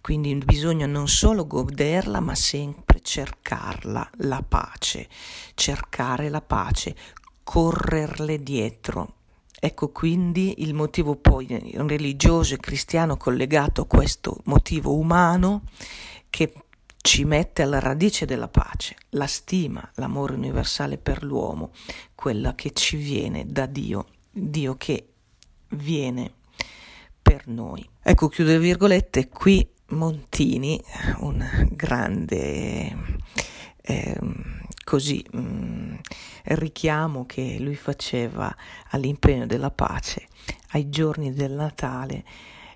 Quindi 0.00 0.34
bisogna 0.34 0.86
non 0.86 1.06
solo 1.06 1.46
goderla, 1.46 2.18
ma 2.20 2.34
sempre 2.34 3.00
cercarla, 3.00 4.10
la 4.18 4.44
pace, 4.46 5.08
cercare 5.54 6.28
la 6.28 6.40
pace, 6.40 6.96
correrle 7.44 8.42
dietro. 8.42 9.14
Ecco 9.60 9.90
quindi 9.90 10.62
il 10.62 10.74
motivo 10.74 11.14
poi 11.14 11.46
religioso 11.86 12.54
e 12.54 12.58
cristiano 12.58 13.16
collegato 13.16 13.82
a 13.82 13.86
questo 13.86 14.38
motivo 14.44 14.96
umano 14.96 15.62
che 16.28 16.52
ci 17.02 17.24
mette 17.24 17.62
alla 17.62 17.80
radice 17.80 18.24
della 18.24 18.48
pace, 18.48 18.96
la 19.10 19.26
stima, 19.26 19.86
l'amore 19.96 20.34
universale 20.34 20.96
per 20.96 21.22
l'uomo, 21.22 21.72
quella 22.14 22.54
che 22.54 22.70
ci 22.72 22.96
viene 22.96 23.44
da 23.46 23.66
Dio, 23.66 24.06
Dio 24.30 24.74
che 24.76 25.08
viene 25.70 26.32
per 27.20 27.48
noi. 27.48 27.86
Ecco, 28.00 28.28
chiudo 28.28 28.52
le 28.52 28.58
virgolette, 28.58 29.28
qui 29.28 29.68
Montini, 29.88 30.80
un 31.18 31.68
grande 31.72 33.20
eh, 33.82 34.18
così 34.84 35.24
mh, 35.30 35.38
mm, 35.38 35.94
richiamo 36.44 37.26
che 37.26 37.56
lui 37.58 37.74
faceva 37.74 38.54
all'impegno 38.90 39.46
della 39.46 39.70
pace 39.70 40.26
ai 40.70 40.88
giorni 40.88 41.32
del 41.32 41.52
Natale 41.52 42.24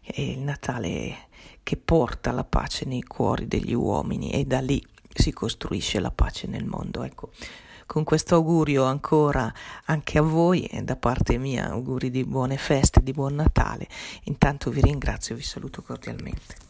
e 0.03 0.31
il 0.33 0.41
Natale 0.41 1.26
che 1.67 1.77
porta 1.77 2.31
la 2.31 2.45
pace 2.45 2.85
nei 2.85 3.03
cuori 3.03 3.49
degli 3.49 3.75
uomini 3.75 4.31
e 4.31 4.45
da 4.45 4.61
lì 4.61 4.81
si 5.13 5.33
costruisce 5.33 5.99
la 5.99 6.13
pace 6.13 6.47
nel 6.47 6.65
mondo. 6.65 7.03
Ecco, 7.03 7.31
con 7.87 8.05
questo 8.05 8.37
augurio 8.37 8.85
ancora 8.85 9.53
anche 9.87 10.19
a 10.19 10.23
voi 10.23 10.65
e 10.67 10.83
da 10.83 10.95
parte 10.95 11.39
mia 11.39 11.69
auguri 11.71 12.13
di 12.13 12.23
buone 12.23 12.57
feste, 12.57 13.03
di 13.03 13.11
buon 13.11 13.35
Natale. 13.35 13.89
Intanto 14.27 14.71
vi 14.71 14.81
ringrazio 14.81 15.35
e 15.35 15.39
vi 15.39 15.45
saluto 15.45 15.83
cordialmente. 15.83 16.66